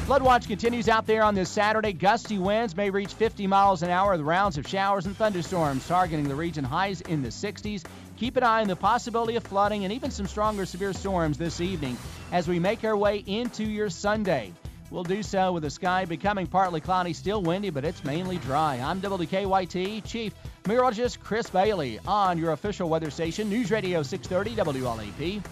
[0.07, 1.95] Flood watch continues out there on this Saturday.
[1.95, 6.29] Gusty winds may reach 50 miles an hour with rounds of showers and thunderstorms targeting
[6.29, 7.85] the region highs in the 60s.
[8.17, 11.61] Keep an eye on the possibility of flooding and even some stronger severe storms this
[11.61, 11.97] evening
[12.31, 14.53] as we make our way into your Sunday.
[14.91, 18.77] We'll do so with the sky becoming partly cloudy, still windy, but it's mainly dry.
[18.77, 20.33] I'm WKYT Chief
[20.67, 25.43] Meteorologist Chris Bailey on your official weather station, News Radio 630 WLAP.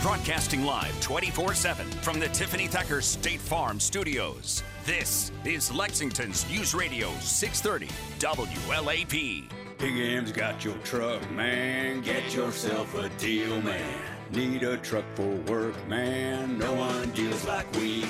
[0.00, 4.62] Broadcasting live 24 7 from the Tiffany Thacker State Farm Studios.
[4.84, 7.88] This is Lexington's News Radio 630
[8.20, 9.63] WLAP.
[9.84, 12.00] Big M's got your truck, man.
[12.00, 14.00] Get yourself a deal, man.
[14.30, 16.56] Need a truck for work, man.
[16.58, 18.03] No one deals like we.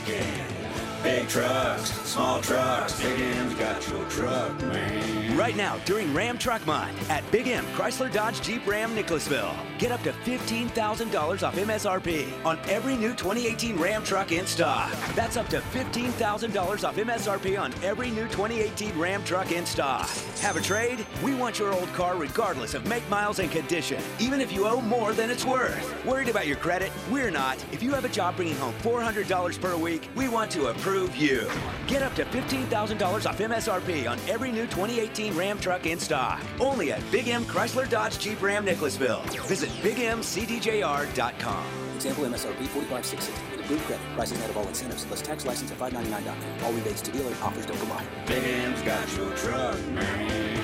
[1.05, 2.99] Big trucks, small trucks.
[3.03, 5.37] Big M's got your truck, man.
[5.37, 9.55] Right now, during Ram Truck Month at Big M Chrysler Dodge Jeep Ram Nicholasville.
[9.79, 14.91] Get up to $15,000 off MSRP on every new 2018 Ram truck in stock.
[15.15, 20.09] That's up to $15,000 off MSRP on every new 2018 Ram truck in stock.
[20.41, 21.05] Have a trade?
[21.23, 24.81] We want your old car regardless of make, miles, and condition, even if you owe
[24.81, 26.07] more than it's worth.
[26.07, 26.91] Worried about your credit?
[27.11, 27.63] We're not.
[27.73, 31.51] If you have a job bringing home $400 per week, we want to approve you.
[31.87, 36.41] Get up to $15,000 off MSRP on every new 2018 Ram truck in stock.
[36.61, 39.23] Only at Big M Chrysler Dodge Jeep Ram Nicholasville.
[39.47, 41.65] Visit BigMCDJR.com.
[41.97, 44.07] Example MSRP 45660 with approved credit.
[44.15, 46.65] Prices net of all incentives plus tax license at 599.com.
[46.65, 48.05] All rebates to dealer offers don't apply.
[48.27, 50.61] Big M's got your truck, man.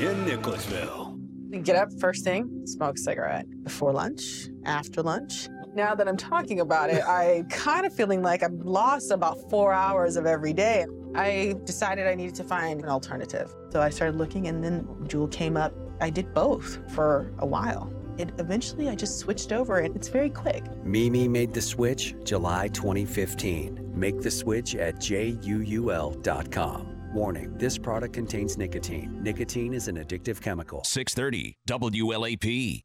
[0.00, 1.16] In Nicholasville.
[1.62, 5.48] Get up first thing, smoke a cigarette before lunch, after lunch.
[5.74, 9.72] Now that I'm talking about it, I kind of feeling like I've lost about four
[9.72, 10.84] hours of every day.
[11.14, 13.54] I decided I needed to find an alternative.
[13.70, 15.72] So I started looking and then JUUL came up.
[16.00, 17.92] I did both for a while.
[18.18, 20.64] It eventually I just switched over and it's very quick.
[20.84, 23.92] Mimi made the switch July 2015.
[23.94, 26.86] Make the switch at JUUL.com.
[27.14, 29.22] Warning this product contains nicotine.
[29.22, 30.82] Nicotine is an addictive chemical.
[30.84, 32.82] 630 WLAP.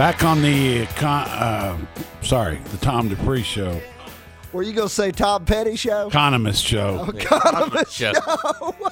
[0.00, 1.76] Back on the con- uh,
[2.22, 3.78] sorry, the Tom Dupree show,
[4.50, 6.08] Were you gonna say Tom Petty show?
[6.08, 7.04] economist show.
[7.06, 8.14] Oh, economist show.
[8.14, 8.74] show.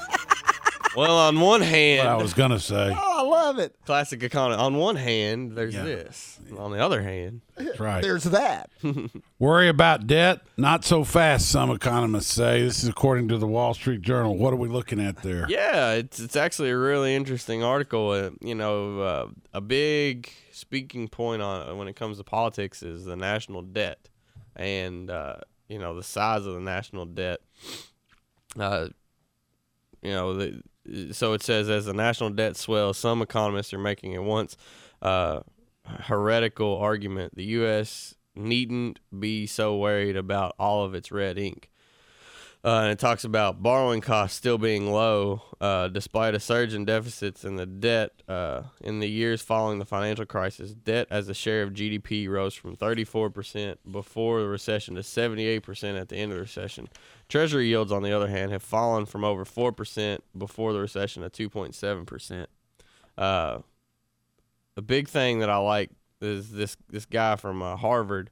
[0.96, 2.92] Well, on one hand, What I was gonna say.
[2.92, 3.74] Oh, I love it.
[3.86, 4.60] classic economy.
[4.60, 6.40] On one hand, there's this.
[6.58, 8.02] On the other hand, That's right.
[8.02, 8.68] There's that.
[9.38, 10.40] Worry about debt?
[10.56, 12.62] Not so fast, some economists say.
[12.62, 14.36] This is according to the Wall Street Journal.
[14.36, 15.46] What are we looking at there?
[15.48, 18.10] Yeah, it's it's actually a really interesting article.
[18.10, 23.04] Uh, you know, uh, a big speaking point on when it comes to politics is
[23.04, 24.08] the national debt,
[24.56, 25.36] and uh,
[25.68, 27.40] you know the size of the national debt.
[28.58, 28.88] Uh,
[30.02, 34.16] you know, the, so it says as the national debt swells, some economists are making
[34.16, 34.56] a once
[35.02, 35.40] uh,
[35.84, 38.14] heretical argument: the U.S.
[38.34, 41.70] needn't be so worried about all of its red ink.
[42.64, 46.84] Uh, and it talks about borrowing costs still being low uh, despite a surge in
[46.84, 50.74] deficits and the debt uh, in the years following the financial crisis.
[50.74, 56.08] Debt as a share of GDP rose from 34% before the recession to 78% at
[56.08, 56.88] the end of the recession.
[57.28, 61.48] Treasury yields, on the other hand, have fallen from over 4% before the recession to
[61.50, 62.46] 2.7%.
[63.16, 63.58] Uh,
[64.74, 65.90] the big thing that I like
[66.20, 68.30] is this, this guy from uh, Harvard.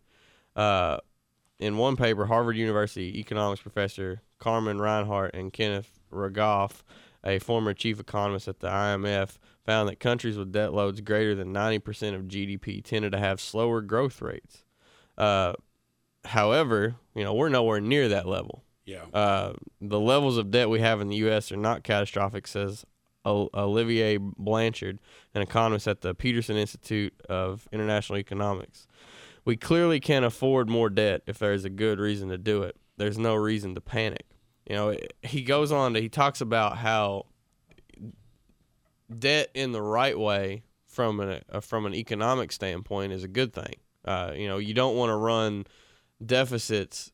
[1.59, 6.83] In one paper, Harvard University economics professor Carmen Reinhart and Kenneth Rogoff,
[7.25, 11.53] a former chief economist at the IMF, found that countries with debt loads greater than
[11.53, 14.65] 90% of GDP tended to have slower growth rates.
[15.17, 15.55] Uh,
[16.27, 18.63] however, you know, we're nowhere near that level.
[18.85, 19.07] Yeah.
[19.13, 21.51] Uh, the levels of debt we have in the U.S.
[21.51, 22.85] are not catastrophic, says
[23.27, 25.01] Olivier Blanchard,
[25.35, 28.87] an economist at the Peterson Institute of International Economics.
[29.47, 32.77] We clearly can't afford more debt if there is a good reason to do it.
[32.97, 34.27] There's no reason to panic.
[34.69, 37.27] You know, he goes on to he talks about how
[39.17, 43.53] debt in the right way from an uh, from an economic standpoint is a good
[43.53, 43.77] thing.
[44.05, 45.65] Uh, you know, you don't want to run
[46.25, 47.13] deficits.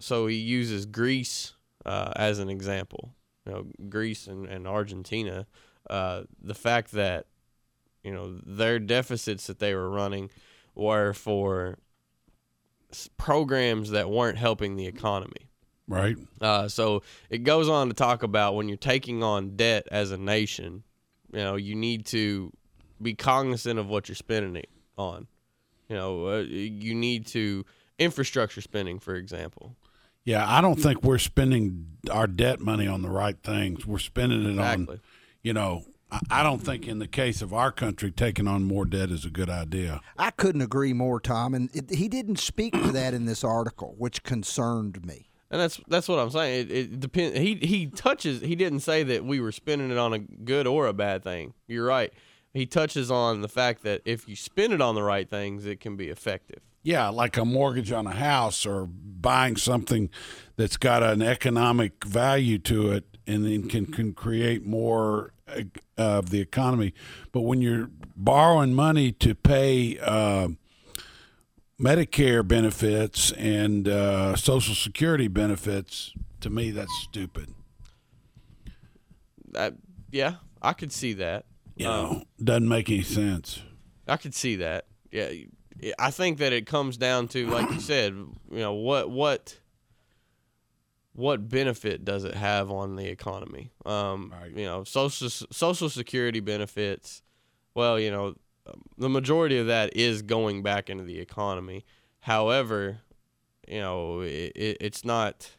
[0.00, 1.52] So he uses Greece
[1.84, 3.14] uh, as an example.
[3.44, 5.46] You know, Greece and, and Argentina.
[5.90, 7.26] Uh, the fact that
[8.02, 10.30] you know their deficits that they were running
[10.78, 11.78] were for
[13.16, 15.50] programs that weren't helping the economy.
[15.86, 16.16] Right.
[16.40, 20.18] Uh, so it goes on to talk about when you're taking on debt as a
[20.18, 20.82] nation,
[21.32, 22.52] you know, you need to
[23.00, 25.26] be cognizant of what you're spending it on.
[25.88, 27.64] You know, uh, you need to
[27.98, 29.76] infrastructure spending, for example.
[30.24, 33.86] Yeah, I don't think we're spending our debt money on the right things.
[33.86, 35.00] We're spending it on,
[35.42, 38.84] you know, I- I don't think in the case of our country, taking on more
[38.84, 40.00] debt is a good idea.
[40.18, 41.54] I couldn't agree more, Tom.
[41.54, 45.28] And it, he didn't speak to that in this article, which concerned me.
[45.50, 46.68] And that's that's what I'm saying.
[46.68, 47.38] It, it depends.
[47.38, 48.42] He he touches.
[48.42, 51.54] He didn't say that we were spending it on a good or a bad thing.
[51.66, 52.12] You're right.
[52.52, 55.80] He touches on the fact that if you spend it on the right things, it
[55.80, 56.60] can be effective.
[56.82, 60.10] Yeah, like a mortgage on a house or buying something
[60.56, 65.62] that's got an economic value to it and then can, can create more uh,
[65.96, 66.94] of the economy.
[67.30, 70.48] But when you're borrowing money to pay uh,
[71.80, 77.54] Medicare benefits and uh, Social Security benefits, to me, that's stupid.
[79.52, 79.74] That
[80.10, 81.44] yeah, I could see that.
[81.76, 83.62] You know, doesn't make any sense.
[84.08, 84.86] I could see that.
[85.12, 85.30] Yeah,
[85.98, 89.56] I think that it comes down to, like you said, you know, what what
[91.18, 93.72] what benefit does it have on the economy?
[93.84, 97.22] Um, You know, social social security benefits.
[97.74, 98.36] Well, you know,
[98.96, 101.84] the majority of that is going back into the economy.
[102.20, 103.00] However,
[103.66, 105.50] you know, it, it, it's not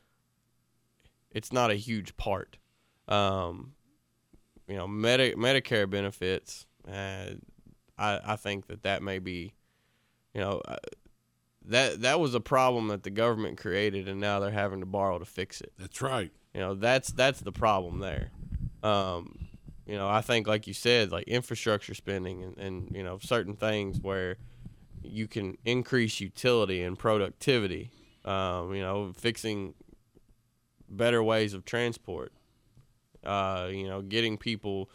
[1.29, 2.57] it's not a huge part.
[3.09, 3.73] Um,
[4.65, 6.65] you know, Medi- Medicare benefits.
[6.87, 7.31] Uh,
[7.97, 9.53] I I think that that may be,
[10.33, 10.77] you know, uh,
[11.69, 15.19] that that was a problem that the government created, and now they're having to borrow
[15.19, 15.71] to fix it.
[15.77, 16.31] That's right.
[16.53, 18.31] You know, that's that's the problem there.
[18.83, 19.47] Um,
[19.85, 23.55] you know, I think like you said, like infrastructure spending and, and you know certain
[23.55, 24.37] things where
[25.03, 27.91] you can increase utility and productivity.
[28.25, 29.75] Um, you know, fixing
[30.89, 32.33] better ways of transport.
[33.23, 34.89] Uh, you know, getting people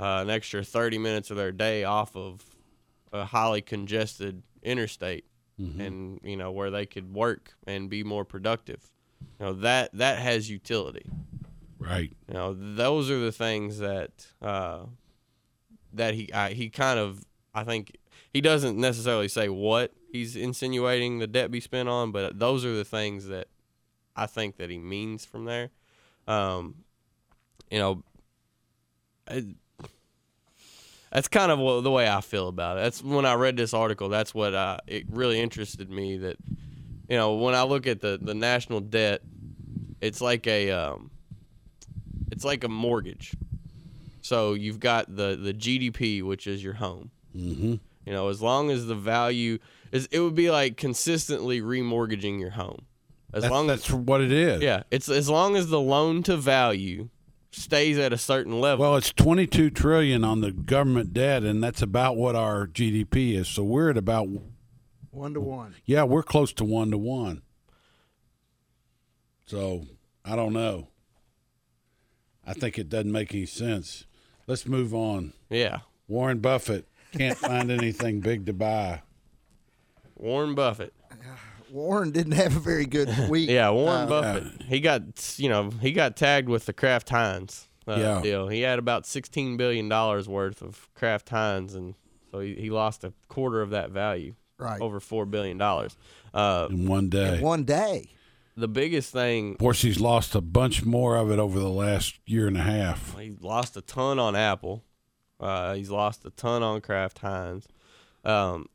[0.00, 2.44] uh, an extra 30 minutes of their day off of
[3.12, 5.24] a highly congested interstate
[5.60, 5.80] Mhm.
[5.80, 8.90] and you know where they could work and be more productive
[9.40, 11.06] you know that that has utility
[11.78, 12.12] Right.
[12.28, 14.84] you know those are the things that uh,
[15.92, 17.96] that he I, he kind of I think
[18.32, 22.74] he doesn't necessarily say what he's insinuating the debt be spent on but those are
[22.74, 23.48] the things that
[24.14, 25.70] I think that he means from there
[26.28, 26.84] um,
[27.70, 28.02] you know
[29.28, 29.44] I,
[31.12, 32.82] that's kind of what, the way I feel about it.
[32.82, 34.08] That's when I read this article.
[34.08, 36.18] That's what I, it really interested me.
[36.18, 36.36] That
[37.08, 39.22] you know, when I look at the the national debt,
[40.00, 41.10] it's like a um,
[42.30, 43.34] it's like a mortgage.
[44.20, 47.10] So you've got the the GDP, which is your home.
[47.34, 47.74] Mm-hmm.
[48.06, 49.58] You know, as long as the value
[49.92, 52.86] is, it would be like consistently remortgaging your home.
[53.32, 54.62] As That's- long that's as what it is.
[54.62, 57.08] Yeah, it's as long as the loan to value
[57.56, 58.84] stays at a certain level.
[58.84, 63.48] Well, it's 22 trillion on the government debt, and that's about what our GDP is.
[63.48, 64.28] So we're at about
[65.10, 65.74] One to one.
[65.84, 67.42] yeah, we're close to one to one.
[69.46, 69.86] So
[70.24, 70.88] I don't know.
[72.46, 74.06] I think it doesn't make any sense.
[74.46, 75.32] Let's move on.
[75.50, 75.80] Yeah.
[76.08, 79.02] Warren Buffett can't find anything big to buy.
[80.14, 80.92] Warren Buffett.
[81.70, 83.48] Warren didn't have a very good week.
[83.50, 84.62] Yeah, Warren Uh, Buffett.
[84.62, 88.20] He got you know he got tagged with the Kraft Heinz uh, Yeah.
[88.22, 88.48] deal.
[88.48, 91.94] He had about sixteen billion dollars worth of Kraft Heinz, and
[92.30, 94.34] so he, he lost a quarter of that value.
[94.58, 94.80] Right.
[94.80, 95.98] over four billion dollars
[96.32, 97.36] uh, in one day.
[97.36, 98.08] In One day.
[98.56, 102.18] The biggest thing Of course, he's lost a bunch more of it over the last
[102.24, 103.14] year and a half.
[103.18, 104.82] He lost a ton on Apple.
[105.38, 107.68] Uh, he's lost a ton on Kraft Heinz.
[108.24, 108.70] Um,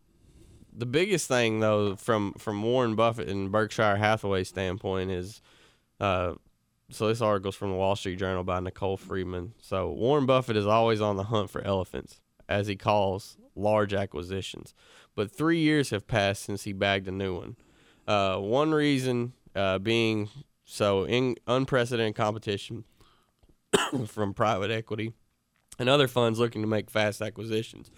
[0.75, 5.41] the biggest thing, though, from from Warren Buffett and Berkshire Hathaway standpoint is,
[5.99, 6.33] uh,
[6.89, 9.53] so this article's from the Wall Street Journal by Nicole Friedman.
[9.61, 14.73] So Warren Buffett is always on the hunt for elephants, as he calls large acquisitions.
[15.15, 17.55] But three years have passed since he bagged a new one.
[18.07, 20.29] Uh, one reason uh, being
[20.65, 22.85] so in unprecedented competition
[24.07, 25.13] from private equity
[25.79, 27.91] and other funds looking to make fast acquisitions,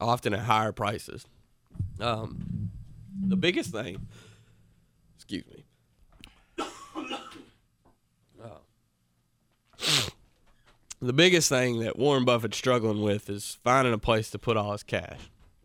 [0.00, 1.26] often at higher prices.
[2.00, 2.70] Um,
[3.20, 4.06] the biggest thing,
[5.16, 5.64] excuse me.
[8.42, 8.58] Oh.
[11.02, 14.70] The biggest thing that Warren Buffett's struggling with is finding a place to put all
[14.70, 15.18] his cash.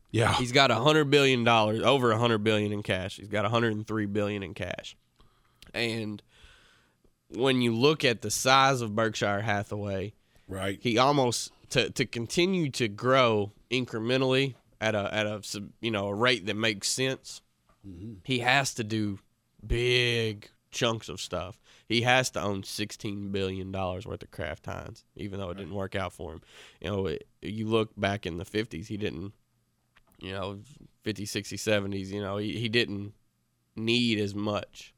[0.10, 0.34] Yeah.
[0.34, 3.18] He's got a hundred billion dollars, over a hundred billion in cash.
[3.18, 4.98] He's got a hundred and three billion in cash.
[5.76, 6.24] And
[7.30, 10.14] when you look at the size of Berkshire Hathaway,
[10.48, 15.42] right, he almost to to continue to grow incrementally at a at a
[15.82, 17.42] you know a rate that makes sense.
[18.24, 19.20] He has to do
[19.66, 21.60] big chunks of stuff.
[21.88, 25.76] He has to own sixteen billion dollars worth of Kraft Heinz, even though it didn't
[25.76, 26.42] work out for him.
[26.82, 29.34] You know, it, you look back in the fifties, he didn't.
[30.20, 30.60] You know,
[31.06, 32.08] 50s, 60s, 70s.
[32.08, 33.14] You know, he, he didn't
[33.76, 34.96] need as much.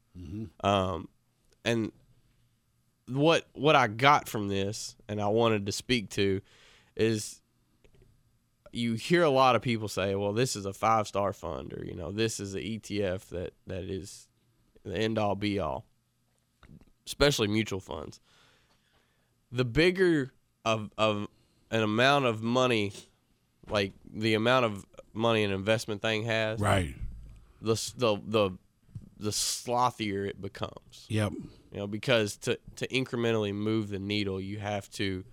[0.64, 1.08] Um,
[1.64, 1.92] and
[3.06, 6.40] what what I got from this, and I wanted to speak to,
[6.96, 7.39] is
[8.72, 11.84] you hear a lot of people say, "Well, this is a five star fund," or
[11.84, 14.28] you know, this is an ETF that that is
[14.84, 15.84] the end all be all,
[17.06, 18.20] especially mutual funds.
[19.52, 20.32] The bigger
[20.64, 21.28] of of
[21.70, 22.92] an amount of money,
[23.68, 26.94] like the amount of money an investment thing has, Right.
[27.60, 28.50] The the the
[29.18, 31.06] the slothier it becomes.
[31.08, 31.32] Yep.
[31.72, 35.24] You know, because to to incrementally move the needle, you have to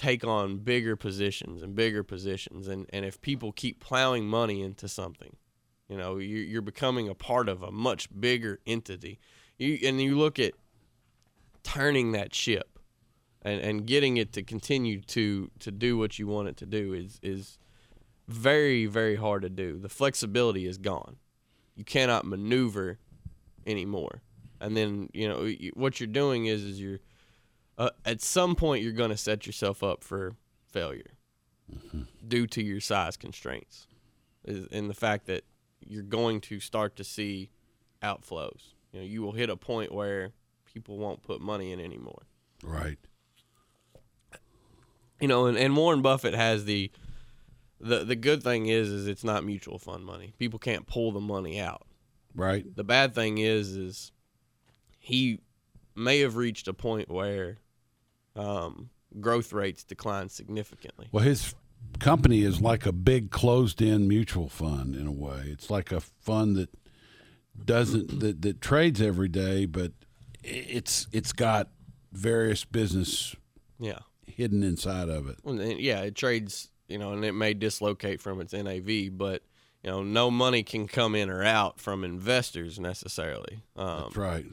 [0.00, 4.88] take on bigger positions and bigger positions, and and if people keep plowing money into
[4.88, 5.36] something,
[5.88, 9.18] you know, you, you're becoming a part of a much bigger entity.
[9.58, 10.54] You and you look at
[11.62, 12.78] turning that ship
[13.42, 16.94] and, and getting it to continue to to do what you want it to do
[16.94, 17.58] is is
[18.26, 19.78] very very hard to do.
[19.78, 21.16] The flexibility is gone.
[21.74, 22.98] You cannot maneuver
[23.66, 24.22] anymore.
[24.62, 27.00] And then you know what you're doing is is you're
[27.78, 30.34] uh, at some point you're going to set yourself up for
[30.66, 31.12] failure
[32.26, 33.86] due to your size constraints,
[34.44, 35.44] and the fact that
[35.80, 37.50] you're going to start to see
[38.02, 38.74] outflows.
[38.92, 40.32] You know, you will hit a point where
[40.72, 42.22] people won't put money in anymore.
[42.62, 42.98] Right.
[45.20, 46.90] You know, and, and Warren Buffett has the
[47.80, 50.34] the the good thing is is it's not mutual fund money.
[50.38, 51.86] People can't pull the money out.
[52.34, 52.64] Right.
[52.74, 54.12] The bad thing is is
[54.98, 55.40] he
[55.94, 57.58] may have reached a point where
[58.36, 61.08] um, growth rates decline significantly.
[61.12, 61.54] Well, his
[61.98, 65.44] company is like a big closed-in mutual fund in a way.
[65.46, 66.70] It's like a fund that
[67.64, 69.92] doesn't that, that trades every day, but
[70.42, 71.68] it's it's got
[72.12, 73.36] various business
[73.78, 73.98] Yeah.
[74.26, 75.36] hidden inside of it.
[75.42, 79.42] Well, yeah, it trades, you know, and it may dislocate from its NAV, but
[79.82, 83.62] you know, no money can come in or out from investors necessarily.
[83.76, 84.46] Um, That's right.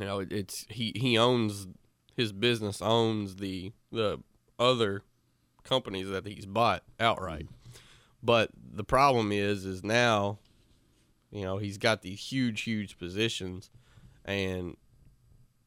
[0.00, 1.68] You know, it, it's he he owns
[2.16, 4.20] his business owns the the
[4.58, 5.02] other
[5.62, 7.46] companies that he's bought outright.
[8.22, 10.38] But the problem is, is now,
[11.30, 13.70] you know, he's got these huge, huge positions,
[14.24, 14.76] and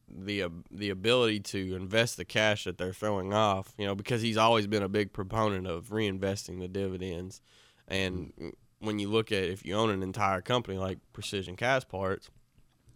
[0.08, 4.24] the uh, the ability to invest the cash that they're throwing off, you know, because
[4.24, 7.40] he's always been a big proponent of reinvesting the dividends.
[7.88, 8.34] And
[8.80, 12.30] when you look at if you own an entire company like Precision Castparts,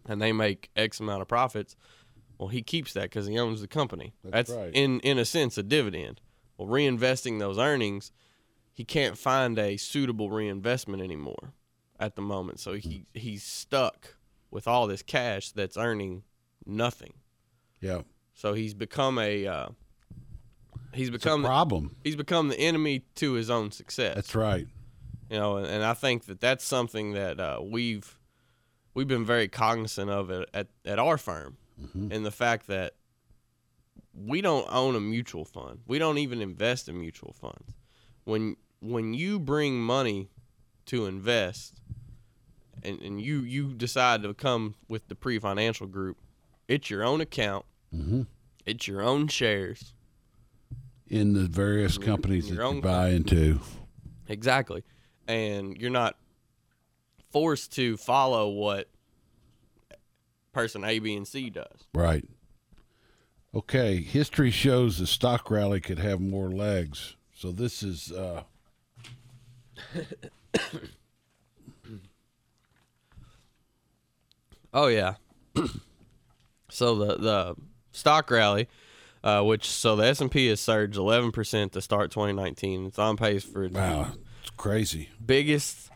[0.08, 1.76] and they make X amount of profits,
[2.38, 4.14] well, he keeps that because he owns the company.
[4.24, 4.74] That's That's, right.
[4.74, 6.20] in in a sense a dividend.
[6.56, 8.10] Well, reinvesting those earnings,
[8.72, 11.52] he can't find a suitable reinvestment anymore
[11.98, 12.60] at the moment.
[12.60, 14.16] So he he's stuck
[14.50, 16.22] with all this cash that's earning
[16.64, 17.14] nothing.
[17.80, 18.02] Yeah.
[18.34, 19.68] So he's become a uh,
[20.92, 21.96] he's become problem.
[22.04, 24.14] he's become the enemy to his own success.
[24.14, 24.66] That's right.
[25.30, 28.17] You know, and, and I think that that's something that uh, we've
[28.98, 31.56] we've been very cognizant of it at at our firm,
[32.10, 32.94] and the fact that
[34.12, 35.78] we don't own a mutual fund.
[35.86, 37.76] We don't even invest in mutual funds.
[38.24, 40.30] When when you bring money
[40.86, 41.80] to invest,
[42.82, 46.16] and, and you you decide to come with Dupree financial group,
[46.66, 47.66] it's your own account.
[47.94, 48.22] Mm-hmm.
[48.66, 49.94] It's your own shares.
[51.06, 53.60] In the various companies your that you buy into.
[54.26, 54.82] Exactly.
[55.28, 56.16] And you're not
[57.30, 58.88] forced to follow what
[60.52, 61.86] person A, B, and C does.
[61.94, 62.28] Right.
[63.54, 64.00] Okay.
[64.00, 67.16] History shows the stock rally could have more legs.
[67.34, 68.42] So this is uh
[74.72, 75.14] Oh yeah.
[76.70, 77.56] so the the
[77.92, 78.68] stock rally,
[79.24, 82.86] uh, which so the S and P has surged eleven percent to start 2019.
[82.86, 85.08] It's on pace for wow, it's crazy.
[85.24, 85.90] biggest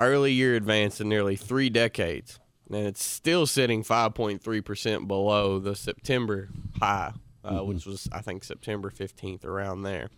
[0.00, 2.38] early year advance in nearly three decades,
[2.68, 6.48] and it's still sitting 5.3 percent below the September
[6.80, 7.12] high,
[7.44, 10.08] uh, which was I think September 15th, around there.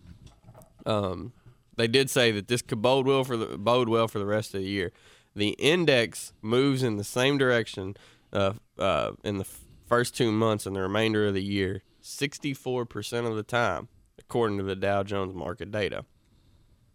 [0.86, 1.32] Um,
[1.76, 4.54] they did say that this could bode well for the bode well for the rest
[4.54, 4.92] of the year.
[5.34, 7.96] The index moves in the same direction
[8.32, 13.28] uh, uh, in the f- first two months and the remainder of the year, 64%
[13.28, 16.04] of the time, according to the Dow Jones market data.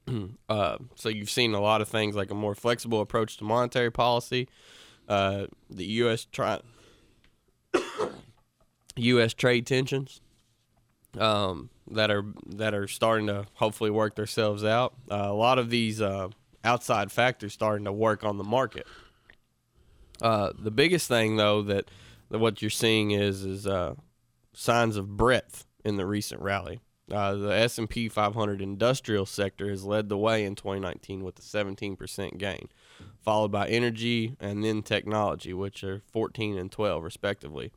[0.50, 3.92] uh, so you've seen a lot of things like a more flexible approach to monetary
[3.92, 4.48] policy.
[5.08, 6.26] Uh, the U.S.
[6.32, 6.60] try
[8.96, 9.34] U.S.
[9.34, 10.22] trade tensions
[11.18, 14.94] um, that are that are starting to hopefully work themselves out.
[15.10, 16.30] Uh, a lot of these uh,
[16.64, 18.88] outside factors starting to work on the market.
[20.22, 21.90] Uh, the biggest thing, though, that,
[22.30, 23.96] that what you're seeing is is uh,
[24.54, 26.80] signs of breadth in the recent rally.
[27.12, 32.38] Uh, the S&P 500 industrial sector has led the way in 2019 with a 17%
[32.40, 32.68] gain,
[33.22, 37.72] followed by energy and then technology, which are 14 and 12 respectively.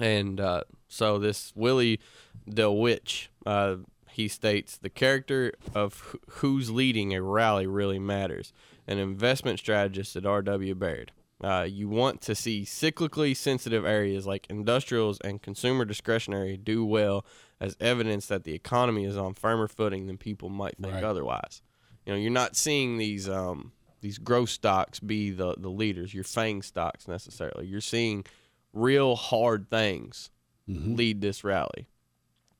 [0.00, 2.00] And uh, so this Willie
[2.48, 3.76] Delwiche, uh,
[4.10, 8.52] he states the character of wh- who's leading a rally really matters.
[8.86, 10.74] An investment strategist at R.W.
[10.74, 11.12] Baird.
[11.42, 17.24] Uh, you want to see cyclically sensitive areas like industrials and consumer discretionary do well
[17.60, 21.04] as evidence that the economy is on firmer footing than people might think Right.
[21.04, 21.62] otherwise.
[22.06, 26.24] You know, you're not seeing these um, these growth stocks be the, the leaders, your
[26.24, 27.66] FANG stocks necessarily.
[27.66, 28.24] You're seeing
[28.72, 30.30] real hard things
[30.66, 31.88] lead this rally,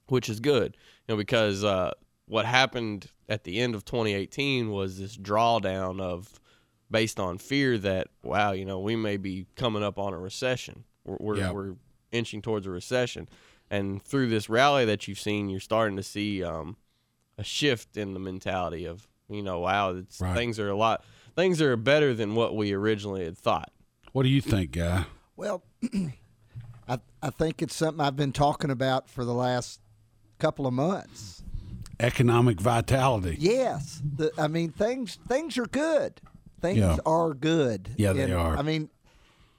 [0.08, 0.76] which is good.
[1.06, 1.92] You know, because uh,
[2.26, 6.40] what happened at the end of 2018 was this drawdown of
[6.90, 10.84] based on fear that wow, you know, we may be coming up on a recession.
[11.04, 11.52] We're we're, Yeah.
[11.52, 11.74] we're
[12.12, 13.28] inching towards a recession,
[13.70, 16.76] and through this rally that you've seen, you're starting to see um,
[17.38, 20.34] a shift in the mentality of you know, wow, it's, Right.
[20.34, 21.04] things are a lot,
[21.36, 23.70] things are better than what we originally had thought.
[24.12, 25.04] What do you think, guy?
[25.36, 25.62] Well,
[26.88, 29.80] I I think it's something I've been talking about for the last
[30.40, 31.42] couple of months.
[32.00, 33.36] Economic vitality.
[33.38, 36.20] Yes, the, I mean things things are good.
[36.60, 36.96] Things Yeah.
[37.06, 37.90] are good.
[37.96, 38.56] Yeah, they are.
[38.56, 38.90] I mean,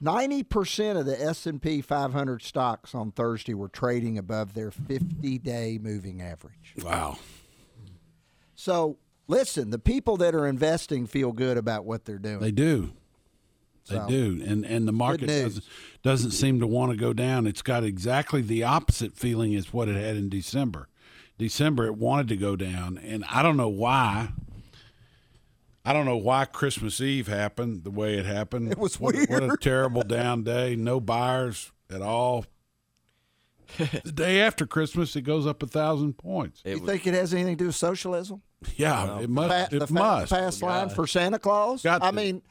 [0.02, 4.70] ninety percent of the S and P 500 stocks on Thursday were trading above their
[4.70, 6.74] 50-day moving average.
[6.82, 7.18] Wow.
[8.54, 8.98] So
[9.28, 12.40] listen, the people that are investing feel good about what they're doing.
[12.40, 12.92] They do.
[13.88, 15.64] They So, do, and and the market doesn't,
[16.04, 17.48] doesn't seem to want to go down.
[17.48, 20.88] It's got exactly the opposite feeling as what it had in December.
[21.36, 24.28] December it wanted to go down, and I don't know why.
[25.84, 28.70] I don't know why Christmas Eve happened the way it happened.
[28.70, 30.76] It was what, What a terrible down day.
[30.76, 32.46] No buyers at all.
[33.78, 36.62] the day after Christmas, it goes up a thousand points.
[36.64, 38.42] you think it has anything to do with socialism?
[38.76, 39.70] Yeah, it must.
[39.70, 40.30] Fa- it the fa- must.
[40.30, 41.82] fast line for Santa Claus.
[41.82, 42.16] Got I to.
[42.16, 42.42] mean,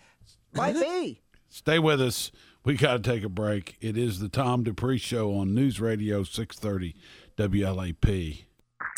[0.53, 1.21] might be.
[1.49, 2.31] Stay with us.
[2.63, 3.77] We got to take a break.
[3.81, 6.95] It is the Tom Dupree Show on News Radio 630
[7.37, 8.43] WLAP.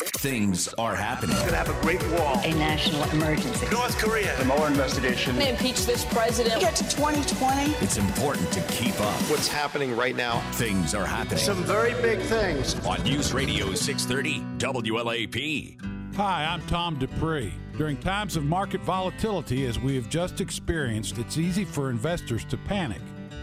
[0.00, 1.36] Things are happening.
[1.36, 2.40] We're Gonna have a great wall.
[2.42, 3.66] A national emergency.
[3.70, 4.36] North Korea.
[4.38, 5.40] The Mueller investigation.
[5.40, 6.60] impeach this president.
[6.60, 7.72] Get to 2020.
[7.84, 9.14] It's important to keep up.
[9.30, 10.40] What's happening right now?
[10.52, 11.38] Things are happening.
[11.38, 12.74] Some very big things.
[12.84, 15.76] on News Radio 630 WLAP.
[16.16, 17.52] Hi, I'm Tom Dupree.
[17.76, 22.56] During times of market volatility, as we have just experienced, it's easy for investors to
[22.56, 23.00] panic.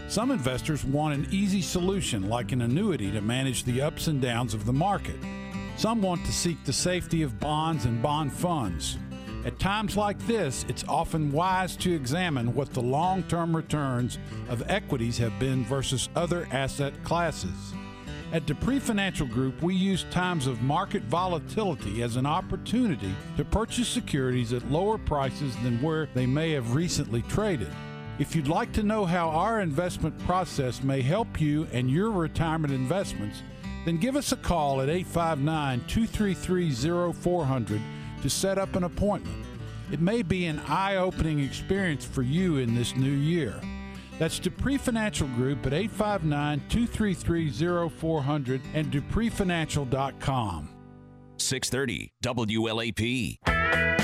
[0.08, 4.52] Some investors want an easy solution, like an annuity, to manage the ups and downs
[4.52, 5.16] of the market.
[5.82, 8.98] Some want to seek the safety of bonds and bond funds.
[9.44, 14.62] At times like this, it's often wise to examine what the long term returns of
[14.70, 17.74] equities have been versus other asset classes.
[18.30, 23.88] At Dupree Financial Group, we use times of market volatility as an opportunity to purchase
[23.88, 27.72] securities at lower prices than where they may have recently traded.
[28.20, 32.72] If you'd like to know how our investment process may help you and your retirement
[32.72, 33.42] investments,
[33.84, 37.80] then give us a call at 859 233 0400
[38.22, 39.44] to set up an appointment.
[39.90, 43.60] It may be an eye opening experience for you in this new year.
[44.18, 47.50] That's Dupree Financial Group at 859 233
[47.88, 50.68] 0400 and dupreefinancial.com.
[51.38, 54.01] 630 WLAP.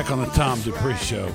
[0.00, 1.30] Back on the Tom Dupree Show.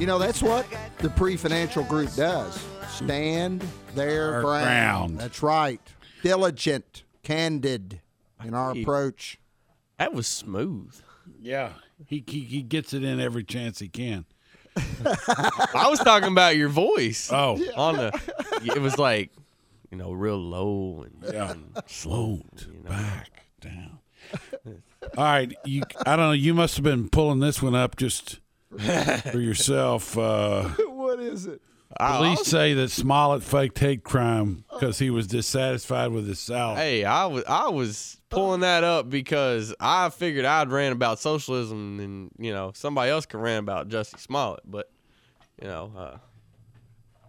[0.00, 0.66] You know, that's what
[0.98, 2.60] Dupree Financial Group does.
[2.88, 3.64] Stand
[3.94, 4.42] their ground.
[4.42, 5.18] ground.
[5.20, 5.80] That's right.
[6.20, 8.00] Diligent, candid
[8.44, 9.38] in our He- approach.
[10.00, 10.96] That was smooth.
[11.40, 11.74] Yeah,
[12.08, 14.24] he, he he gets it in every chance he can.
[15.04, 17.30] I was talking about your voice.
[17.32, 17.56] Oh.
[17.76, 18.20] on the.
[18.64, 19.30] It was like,
[19.92, 21.52] you know, real low and Yeah.
[21.52, 22.40] and Slow
[22.84, 24.00] back down.
[25.16, 25.82] All right, you.
[26.04, 26.32] I don't know.
[26.32, 28.40] You must have been pulling this one up just
[28.78, 30.16] for yourself.
[30.18, 31.60] Uh, what is it?
[31.98, 36.76] Police say that Smollett faked hate crime because he was dissatisfied with his salary.
[36.76, 41.98] Hey, I was I was pulling that up because I figured I'd rant about socialism
[42.00, 44.90] and you know somebody else could rant about Jussie Smollett, but
[45.62, 46.16] you know, uh,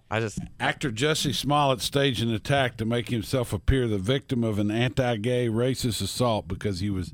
[0.10, 4.58] I just Actor Jussie Smollett staged an attack to make himself appear the victim of
[4.58, 7.14] an anti-gay racist assault because he was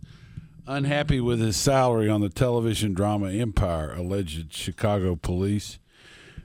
[0.68, 5.80] unhappy with his salary on the television drama Empire, alleged Chicago police,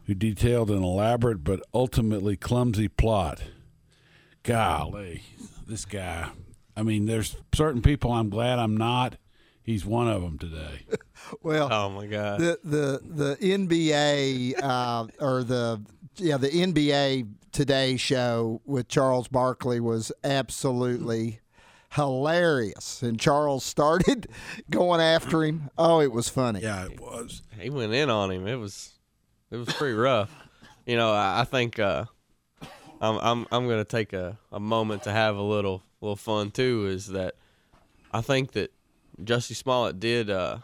[0.06, 3.42] who detailed an elaborate but ultimately clumsy plot.
[4.42, 5.22] Golly,
[5.66, 6.30] this guy.
[6.74, 9.16] I mean, there's certain people I'm glad I'm not.
[9.62, 10.86] He's one of them today.
[11.42, 15.82] Well, oh my god, the the the NBA uh, or the
[16.18, 21.40] yeah the NBA Today show with Charles Barkley was absolutely
[21.94, 24.28] hilarious, and Charles started
[24.70, 25.70] going after him.
[25.78, 26.60] Oh, it was funny.
[26.60, 27.42] Yeah, it was.
[27.58, 28.46] he went in on him.
[28.46, 28.92] It was
[29.50, 30.30] it was pretty rough.
[30.86, 32.04] You know, I, I think uh,
[33.00, 36.86] I'm I'm I'm gonna take a, a moment to have a little little fun too.
[36.86, 37.34] Is that
[38.12, 38.72] I think that
[39.20, 40.58] Jussie Smollett did uh,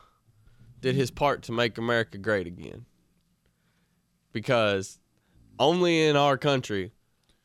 [0.81, 2.85] did his part to make America great again.
[4.33, 4.99] Because
[5.59, 6.93] only in our country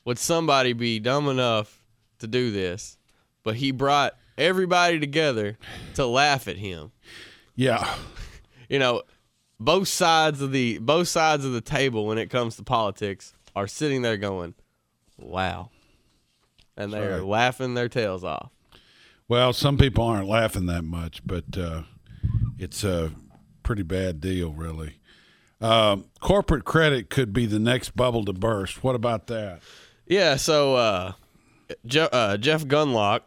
[0.06, 1.84] would somebody be dumb enough
[2.20, 2.98] to do this,
[3.44, 5.58] but he brought everybody together
[5.96, 6.92] to laugh at him.
[7.56, 7.96] Yeah.
[8.72, 9.02] You know,
[9.60, 13.66] both sides of the both sides of the table when it comes to politics are
[13.66, 14.54] sitting there going,
[15.18, 15.72] "Wow,"
[16.78, 17.22] and they're Sorry.
[17.24, 18.52] laughing their tails off.
[19.28, 21.82] Well, some people aren't laughing that much, but uh,
[22.60, 23.12] it's a
[23.64, 24.99] pretty bad deal, really.
[25.62, 28.84] Um, corporate credit could be the next bubble to burst.
[28.84, 29.62] What about that?
[30.08, 31.12] Yeah, so uh,
[31.86, 33.22] Je- uh, Jeff Gundlach,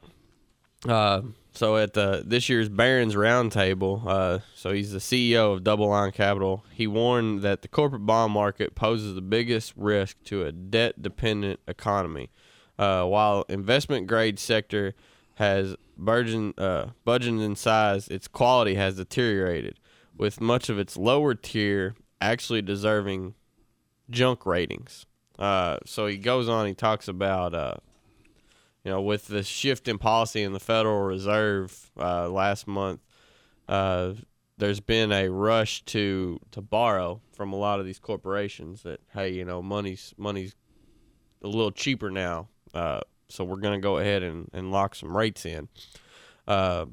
[0.89, 1.23] uh,
[1.53, 6.65] so at the this year's Barron's Roundtable, uh, so he's the CEO of DoubleLine Capital.
[6.73, 12.31] He warned that the corporate bond market poses the biggest risk to a debt-dependent economy,
[12.79, 14.95] uh, while investment grade sector
[15.35, 18.09] has burgeoned, uh, in size.
[18.09, 19.79] Its quality has deteriorated,
[20.17, 23.35] with much of its lower tier actually deserving
[24.09, 25.07] junk ratings.
[25.39, 26.67] Uh, so he goes on.
[26.67, 27.75] He talks about, uh,
[28.85, 33.01] you know, with the shift in policy in the Federal Reserve uh, last month,
[33.69, 34.13] uh,
[34.59, 38.83] there's been a rush to to borrow from a lot of these corporations.
[38.83, 40.55] That hey, you know, money's money's
[41.43, 45.45] a little cheaper now, uh, so we're gonna go ahead and, and lock some rates
[45.45, 45.69] in.
[46.47, 46.87] Uh,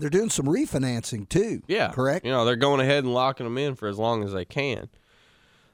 [0.00, 1.62] They're doing some refinancing too.
[1.66, 2.24] Yeah, correct.
[2.24, 4.88] You know, they're going ahead and locking them in for as long as they can.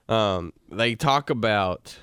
[0.08, 1.96] Um, they talk about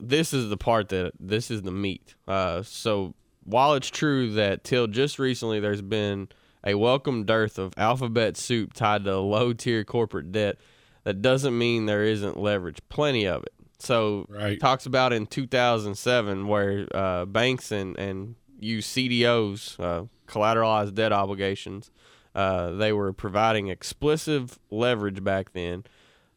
[0.00, 2.14] this is the part that this is the meat.
[2.28, 3.14] Uh, so
[3.44, 6.28] while it's true that till just recently there's been
[6.64, 10.58] a welcome dearth of alphabet soup tied to low tier corporate debt,
[11.04, 12.78] that doesn't mean there isn't leverage.
[12.88, 13.52] Plenty of it.
[13.78, 14.60] So right.
[14.60, 21.90] talks about in 2007 where uh, banks and and use CDOs, uh, collateralized debt obligations.
[22.34, 25.84] Uh, they were providing explicit leverage back then.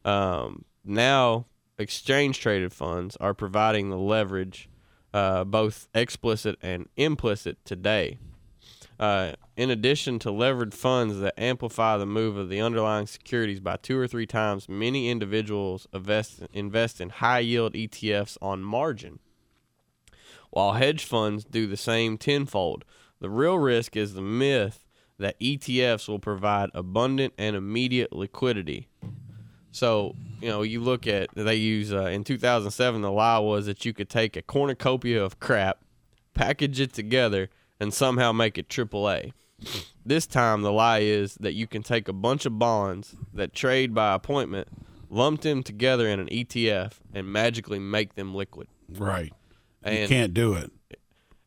[0.03, 1.45] Um, now,
[1.77, 4.69] exchange traded funds are providing the leverage,
[5.13, 8.17] uh, both explicit and implicit today.
[8.99, 13.75] Uh, in addition to levered funds that amplify the move of the underlying securities by
[13.77, 19.19] two or three times, many individuals invest, invest in high yield ETFs on margin,
[20.51, 22.85] while hedge funds do the same tenfold.
[23.23, 24.85] The real risk is the myth
[25.17, 28.89] that ETFs will provide abundant and immediate liquidity.
[29.71, 33.85] So, you know, you look at, they use, uh, in 2007, the lie was that
[33.85, 35.85] you could take a cornucopia of crap,
[36.33, 37.49] package it together,
[37.79, 39.31] and somehow make it AAA.
[40.05, 43.93] This time, the lie is that you can take a bunch of bonds that trade
[43.93, 44.67] by appointment,
[45.09, 48.67] lump them together in an ETF, and magically make them liquid.
[48.89, 49.31] Right.
[49.85, 50.73] you can't do it.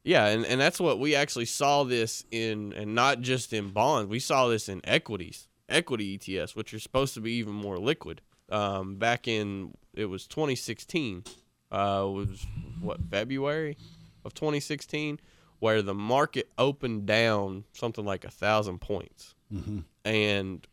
[0.07, 4.09] Yeah, and, and that's what we actually saw this in, and not just in bonds.
[4.09, 8.21] We saw this in equities, equity ETFs, which are supposed to be even more liquid.
[8.49, 11.25] Um, back in it was 2016,
[11.73, 12.47] uh, was
[12.81, 13.77] what February
[14.25, 15.19] of 2016,
[15.59, 19.83] where the market opened down something like a thousand points, Mhm.
[20.05, 20.65] and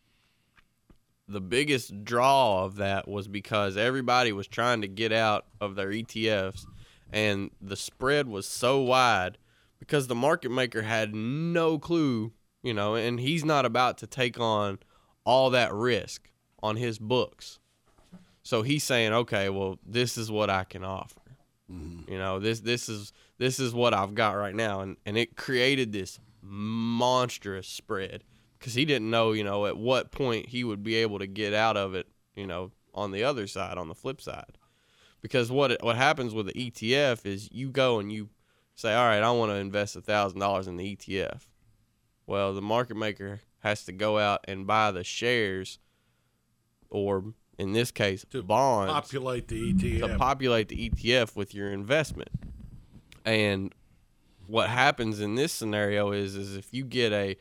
[1.27, 5.89] the biggest draw of that was because everybody was trying to get out of their
[5.91, 6.67] ETFs
[7.13, 9.37] and the spread was so wide
[9.79, 14.39] because the market maker had no clue, you know, and he's not about to take
[14.39, 14.79] on
[15.23, 16.29] all that risk
[16.61, 17.59] on his books.
[18.41, 21.21] So he's saying, "Okay, well, this is what I can offer."
[21.71, 22.11] Mm-hmm.
[22.11, 25.37] You know, this this is this is what I've got right now and and it
[25.37, 28.23] created this monstrous spread
[28.59, 31.53] because he didn't know, you know, at what point he would be able to get
[31.53, 34.57] out of it, you know, on the other side, on the flip side.
[35.23, 38.29] Because what what happens with the ETF is you go and you
[38.75, 41.47] say, all right, I want to invest a thousand dollars in the ETF.
[42.27, 45.79] Well, the market maker has to go out and buy the shares,
[46.89, 51.71] or in this case, bonds To Populate the ETF, to populate the ETF with your
[51.71, 52.29] investment.
[53.25, 53.73] And
[54.47, 57.37] what happens in this scenario is is if you get a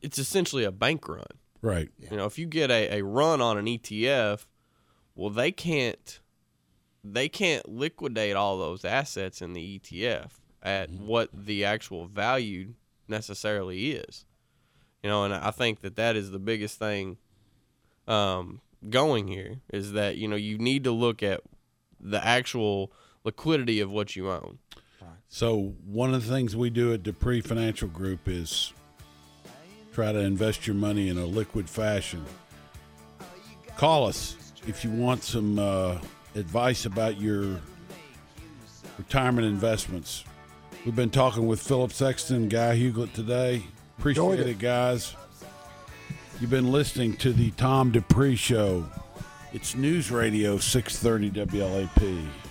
[0.00, 1.24] it's essentially a bank run.
[1.60, 1.88] Right.
[1.98, 4.46] You know, if you get a, a run on an ETF,
[5.16, 6.20] well they can't
[7.04, 10.30] they can't liquidate all those assets in the ETF
[10.62, 12.74] at what the actual value
[13.06, 14.24] necessarily is.
[15.02, 17.18] You know, and I think that that is the biggest thing
[18.06, 21.40] um, going here is that you know you need to look at
[22.00, 22.92] the actual
[23.24, 24.58] liquidity of what you own.
[25.28, 28.72] So one of the things we do at Dupree Financial Group is
[29.92, 32.24] try to invest your money in a liquid fashion.
[33.76, 34.36] Call us
[34.66, 35.98] if you want some uh,
[36.34, 37.60] advice about your
[38.98, 40.24] retirement investments.
[40.84, 43.62] We've been talking with Philip Sexton, Guy Huglet today.
[43.98, 44.46] Appreciate it.
[44.46, 44.58] it.
[44.58, 45.14] guys.
[46.40, 48.88] You've been listening to the Tom Dupree Show.
[49.52, 52.47] It's News Radio 630 WLAP.